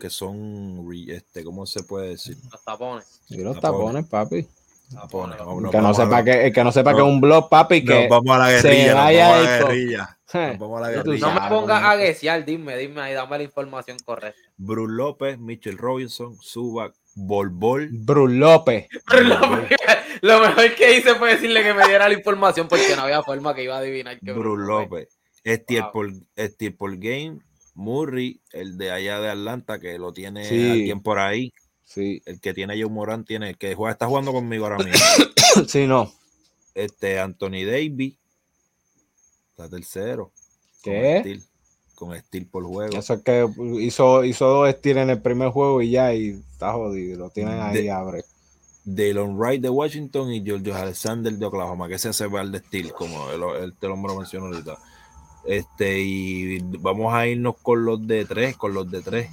[0.00, 2.36] que son, este, ¿cómo se puede decir?
[2.50, 3.20] los tapones.
[3.28, 4.06] Y los Tapones.
[4.06, 4.48] tapones, papi.
[4.92, 5.38] Tapones.
[5.38, 6.96] Vamos- El nos que no sepa la- que, el que no sepa No.
[6.98, 8.08] que es un blog, papi, que.
[8.08, 8.94] vamos a la se guerrilla.
[8.94, 10.18] Nos vamos a la guerrilla.
[10.26, 11.26] Je, Nos vamos a la tú guerrilla.
[11.34, 14.40] No me pongas a guesear, dime, dime ahí, dame la información correcta.
[14.56, 18.88] Bruce López, Mitchell Robinson, Subac, Bol Bol, Bruce López.
[20.20, 23.54] Lo, mejor que hice fue decirle que me diera la información porque no había forma
[23.54, 25.08] que iba a adivinar que Bruce López,
[26.70, 27.40] por Game,
[27.74, 30.70] Murray, el de allá de Atlanta, que lo tiene Sí.
[30.70, 31.52] alguien por ahí.
[31.84, 34.78] Sí, El que tiene a Joe Morán tiene, el que juega, está jugando conmigo ahora
[34.78, 34.94] mismo.
[35.68, 36.12] sí, no.
[36.74, 38.16] este Anthony Davis
[39.50, 40.32] está tercero.
[40.82, 41.40] ¿Qué?
[41.94, 42.96] Con Steel, Steel por juego.
[42.98, 43.48] Eso es que
[43.80, 47.18] hizo, hizo dos steals en el primer juego y ya, y está jodido.
[47.18, 48.24] Lo tienen ahí, De- abre.
[48.86, 52.92] Dylan Wright de Washington y George Alexander de Oklahoma, que se hace el de Steel,
[52.92, 54.76] como él, él te lo me lo mencionó ahorita.
[55.46, 59.30] Este, y vamos a irnos con los de tres, con los de tres.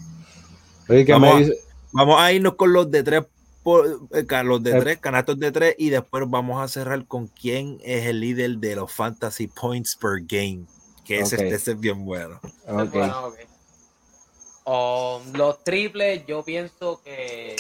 [0.87, 1.49] Oye, ¿qué Vamos me a-?
[1.93, 3.23] Vamos a irnos con los de tres,
[3.61, 4.79] por, eh, los de Eh.
[4.79, 8.77] tres, canastos de tres, y después vamos a cerrar con quién es el líder de
[8.77, 10.61] los fantasy points per game.
[11.05, 11.41] Que ese, Ok.
[11.43, 12.39] ese es bien bueno.
[12.67, 12.89] Ok.
[12.91, 13.35] Bueno, ok.
[14.63, 17.55] Um, los triples, yo pienso que.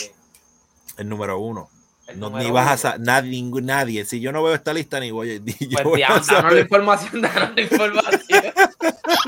[0.97, 1.69] El número uno.
[2.07, 2.77] el No, número ni vas a uno.
[2.77, 4.05] sa- nadie, nadie.
[4.05, 6.41] Si yo no veo esta lista, ni voy, ni Pues voy a ya, danos la
[6.41, 6.59] saber.
[6.59, 8.43] información, danos la información.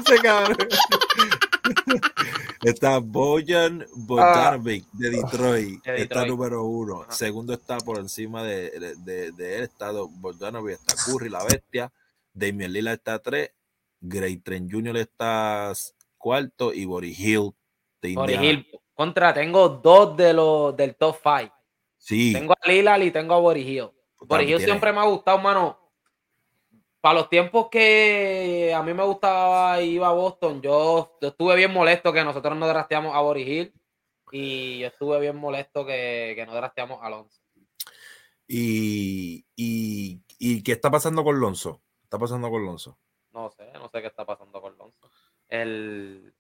[2.64, 5.84] Está Bojan Bogdanovic de Detroit.
[5.84, 6.28] De Está Detroit.
[6.30, 7.02] número uno.
[7.04, 7.12] Ajá.
[7.12, 9.64] Segundo está por encima de, de, de- de él.
[9.64, 11.92] Está Bogdanovic, está Curry, la bestia.
[12.34, 13.52] Damian Lillard está tres.
[14.06, 14.98] Gray Trent Jr.
[14.98, 15.72] está
[16.18, 16.74] cuarto.
[16.74, 17.52] Y Boris Hill
[18.02, 18.44] de Indiana.
[18.46, 21.54] Hill, contra, tengo dos de los del top 5.
[21.98, 22.34] Sí.
[22.34, 23.90] Tengo a Lillard y tengo a Boris Hill.
[24.20, 25.80] Boris Hill tiene- siempre me ha gustado, mano.
[27.02, 31.72] Para los tiempos que a mí me gustaba iba a Boston, yo, yo estuve bien
[31.74, 33.74] molesto que nosotros no drafteamos a Boris Hill
[34.32, 37.42] y yo estuve bien molesto que, que no drafteamos a Alonso.
[38.48, 41.82] Y, y, y ¿qué está pasando con Lonzo?
[42.00, 42.98] ¿Qué está pasando con Lonzo?
[43.34, 45.10] No sé, no sé qué está pasando con Alonso.
[45.48, 46.34] El...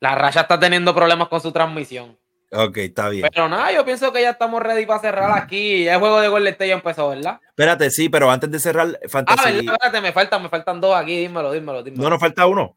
[0.00, 2.18] La Raya está teniendo problemas con su transmisión.
[2.52, 3.26] Ok, está bien.
[3.32, 5.88] Pero nada, yo pienso que ya estamos ready para cerrar aquí.
[5.88, 7.40] El juego de Golden State ya empezó, ¿verdad?
[7.48, 9.42] Espérate, sí, pero antes de cerrar, Ah, Fantasy.
[9.56, 9.74] ¿verdad?
[9.74, 11.16] Espérate, me faltan, me faltan dos aquí.
[11.18, 12.02] Dímelo, dímelo, dímelo.
[12.04, 12.76] no nos falta uno.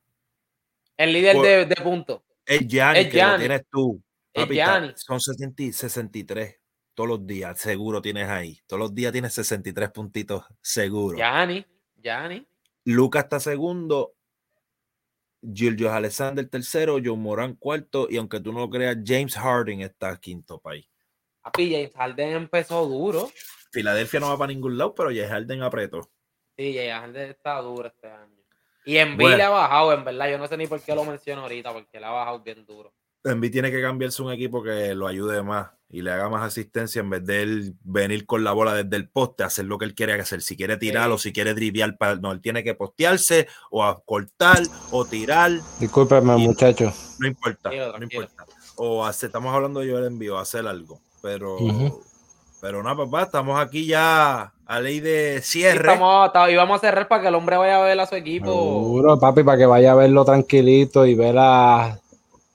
[0.97, 2.21] El líder Por- de, de puntos.
[2.45, 3.39] Es Gianni, Es que lo Gianni.
[3.39, 4.01] tienes tú.
[4.33, 4.93] Es Papi, está- Gianni.
[4.95, 6.55] son 60 y 63
[6.95, 8.59] todos los días, seguro tienes ahí.
[8.65, 11.17] Todos los días tienes 63 puntitos, seguro.
[11.17, 11.65] Yanni,
[11.97, 12.45] Yanni.
[12.93, 14.15] Lucas está segundo,
[15.41, 20.17] Gilgio Alexander tercero, John Morán cuarto, y aunque tú no lo creas, James Harden está
[20.19, 20.87] quinto país.
[21.41, 23.29] Papi, James Harden empezó duro.
[23.71, 26.09] Filadelfia no va para ningún lado, pero James Harden apretó.
[26.57, 28.35] Sí, James Harden está duro este año.
[28.85, 29.37] Y en Bueno.
[29.37, 30.31] le ha bajado, en verdad.
[30.31, 32.93] Yo no sé ni por qué lo menciono ahorita, porque le ha bajado bien duro.
[33.23, 36.99] Envy tiene que cambiarse un equipo que lo ayude más y le haga más asistencia
[37.01, 39.95] en vez de él venir con la bola desde el poste, hacer lo que él
[39.95, 40.41] quiere hacer.
[40.41, 41.11] Si quiere tirar Sí.
[41.13, 44.59] o si quiere driviar, para, no, él tiene que postearse o a cortar
[44.91, 47.15] o tirar, Discúlpeme, Y- muchachos.
[47.19, 48.45] no importa, no importa.
[48.75, 52.01] O hacer, estamos hablando de yo el envío, hacer algo, pero, Ujú.
[52.61, 55.91] pero nada, papá, estamos aquí ya a ley de cierre.
[55.91, 58.15] estamos- está- y vamos a cerrar para que el hombre vaya a ver a su
[58.15, 58.45] equipo.
[58.45, 61.99] Seguro, papi, para que vaya a verlo tranquilito y ver a,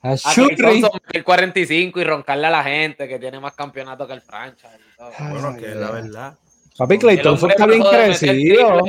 [0.05, 0.55] a A Shurri.
[0.55, 4.21] Clay Thompson, el 45 y roncarle a la gente que tiene más campeonato que el
[4.21, 4.67] franchise.
[4.77, 5.11] y todo.
[5.29, 6.37] Bueno, Ay, que es la verdad.
[6.77, 8.83] Papi, Clay El Thompson hombre está bien crecido.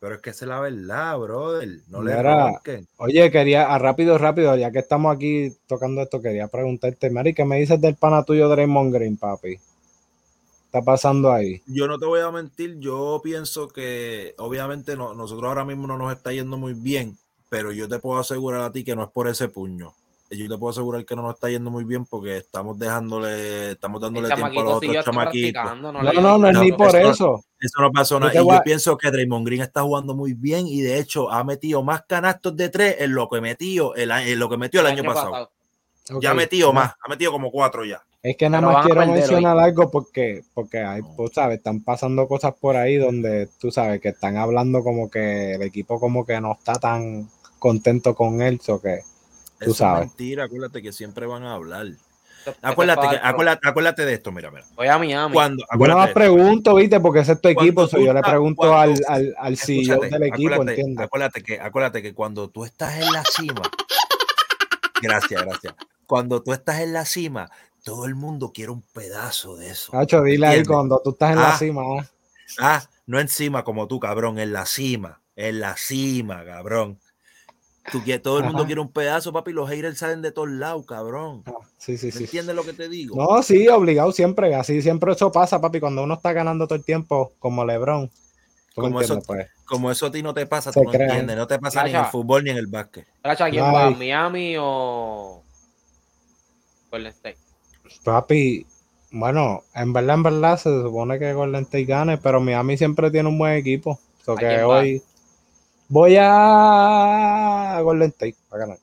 [0.00, 1.68] Pero es que esa es la verdad, brother.
[1.88, 2.48] No le Mira.
[2.50, 2.86] ronquen.
[2.98, 7.44] Oye, quería, a rápido, rápido, ya que estamos aquí tocando esto, quería preguntarte, Mary, ¿qué
[7.46, 9.56] me dices del pana tuyo Draymond Green, papi?
[9.56, 9.60] ¿Qué
[10.66, 11.62] está pasando ahí?
[11.66, 15.96] Yo no te voy a mentir, yo pienso que obviamente no- nosotros ahora mismo no
[15.96, 17.16] nos está yendo muy bien,
[17.48, 19.94] pero yo te puedo asegurar a ti que no es por ese puño.
[20.36, 24.00] Yo te puedo asegurar que no nos está yendo muy bien porque estamos dejándole, estamos
[24.02, 25.76] El dándole tiempo a los otros chamaquitos.
[25.80, 27.44] No, le- no, no es no, ni por eso- eso.
[27.60, 28.32] Eso no pasó Yo nada.
[28.32, 31.82] Y yo pienso que Draymond Green está jugando muy bien y de hecho ha metido
[31.82, 35.02] más canastos de tres en lo que metió el, en lo que metió el, año,
[35.02, 35.50] pasado.
[36.20, 38.02] Ya ha metido más, ha metido como cuatro ya.
[38.22, 42.26] Es que nada Pero más quiero mencionar algo porque, porque hay, pues, sabes, están pasando
[42.26, 46.40] cosas por ahí donde tú sabes que están hablando como que el equipo como que
[46.40, 47.28] no está tan
[47.58, 49.00] contento con él, o que
[49.58, 50.02] Tú Eso sabes.
[50.02, 51.86] es mentira, acuérdate que siempre van a hablar.
[52.60, 54.66] Acuérdate, es que, acuérdate, acuérdate de esto, mira, mira.
[54.74, 55.32] Voy a Miami.
[55.32, 56.20] Cuando, acuérdate más esto.
[56.20, 59.56] pregunto, viste, porque ese es tu equipo, so yo le pregunto cuando- al, al, al
[59.56, 61.06] CEO del equipo, acuérdate, ¿entiendes?
[61.06, 63.62] Acuérdate que, acuérdate que cuando tú estás en la cima,
[65.02, 65.74] gracias, gracias.
[66.06, 67.50] Cuando tú estás en la cima,
[67.82, 69.92] todo el mundo quiere un pedazo de eso.
[69.96, 71.58] Nacho, dile ahí cuando tú estás en la Ah.
[71.58, 71.82] cima.
[71.98, 72.06] ah.
[72.58, 76.98] Ah, no encima como tú, cabrón, en la cima, en la cima, cabrón.
[77.92, 78.66] Tú, todo el mundo Ajá.
[78.66, 81.42] quiere un pedazo, papi, los haters salen de todos lados, cabrón.
[81.46, 82.24] Ah, Sí, sí, ¿Me sí.
[82.24, 83.14] entiendes lo que te digo?
[83.16, 84.54] No, sí, obligado siempre.
[84.54, 88.08] Así siempre eso pasa, papi, cuando uno está ganando todo el tiempo, como LeBron.
[88.74, 89.48] ¿Tú me Como eso- pues?
[89.66, 91.36] Como eso a ti no te pasa, Se tú no entiendes.
[91.36, 93.06] No te pasa ni en el fútbol ni en el básquet.
[93.22, 93.72] Racha, ¿quién Ay.
[93.72, 93.90] va?
[93.90, 95.42] ¿Miami o
[96.90, 97.38] Golden State?
[98.02, 98.66] Papi,
[99.10, 103.28] bueno, en verdad, en verdad se supone que Golden State gane, pero Miami siempre tiene
[103.28, 103.98] un buen equipo.
[104.24, 104.82] So ¿A que va?
[105.88, 108.78] Voy a Golden State a ganar.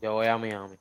[0.00, 0.76] Yo voy a Miami.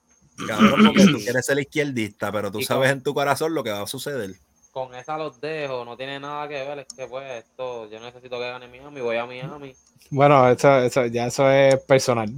[0.47, 3.63] Cabrón, porque tú quieres ser izquierdista, pero tú Y sabes con- en tu corazón lo
[3.63, 4.31] que va a suceder.
[4.71, 6.79] Con esa los dejo, no tiene nada que ver.
[6.79, 9.75] Es que pues esto, yo necesito que gane Miami, voy a Miami.
[10.11, 12.31] Bueno, eso, eso, ya eso es personal.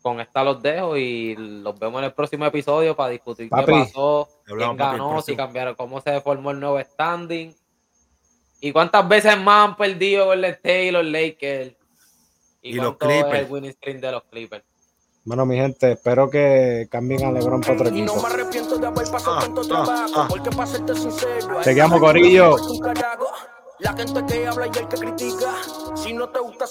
[0.00, 3.64] Con esta los dejo y los vemos en el próximo episodio para discutir Papi.
[3.66, 5.36] qué pasó, Hablamos, quién papi, ganó, si próximo.
[5.36, 7.54] cambiaron, cómo se formó el nuevo standing
[8.60, 11.72] y cuántas veces más han perdido Golden State y los Lakers
[12.62, 13.38] y, Y los es Clippers.
[13.46, 14.64] el winning stream de los Clippers.
[15.24, 18.26] Bueno, mi gente, espero que cambien a LeBron para otro Y no equipo.
[18.28, 20.26] me arrepiento de haber pasado Ah, tanto ah, trabajo, ah.
[20.28, 22.56] porque para serte sincero, a Chequeamos, esa gente corillo.
[23.80, 25.54] La gente que habla y el que critica,
[25.94, 26.66] si no te gusta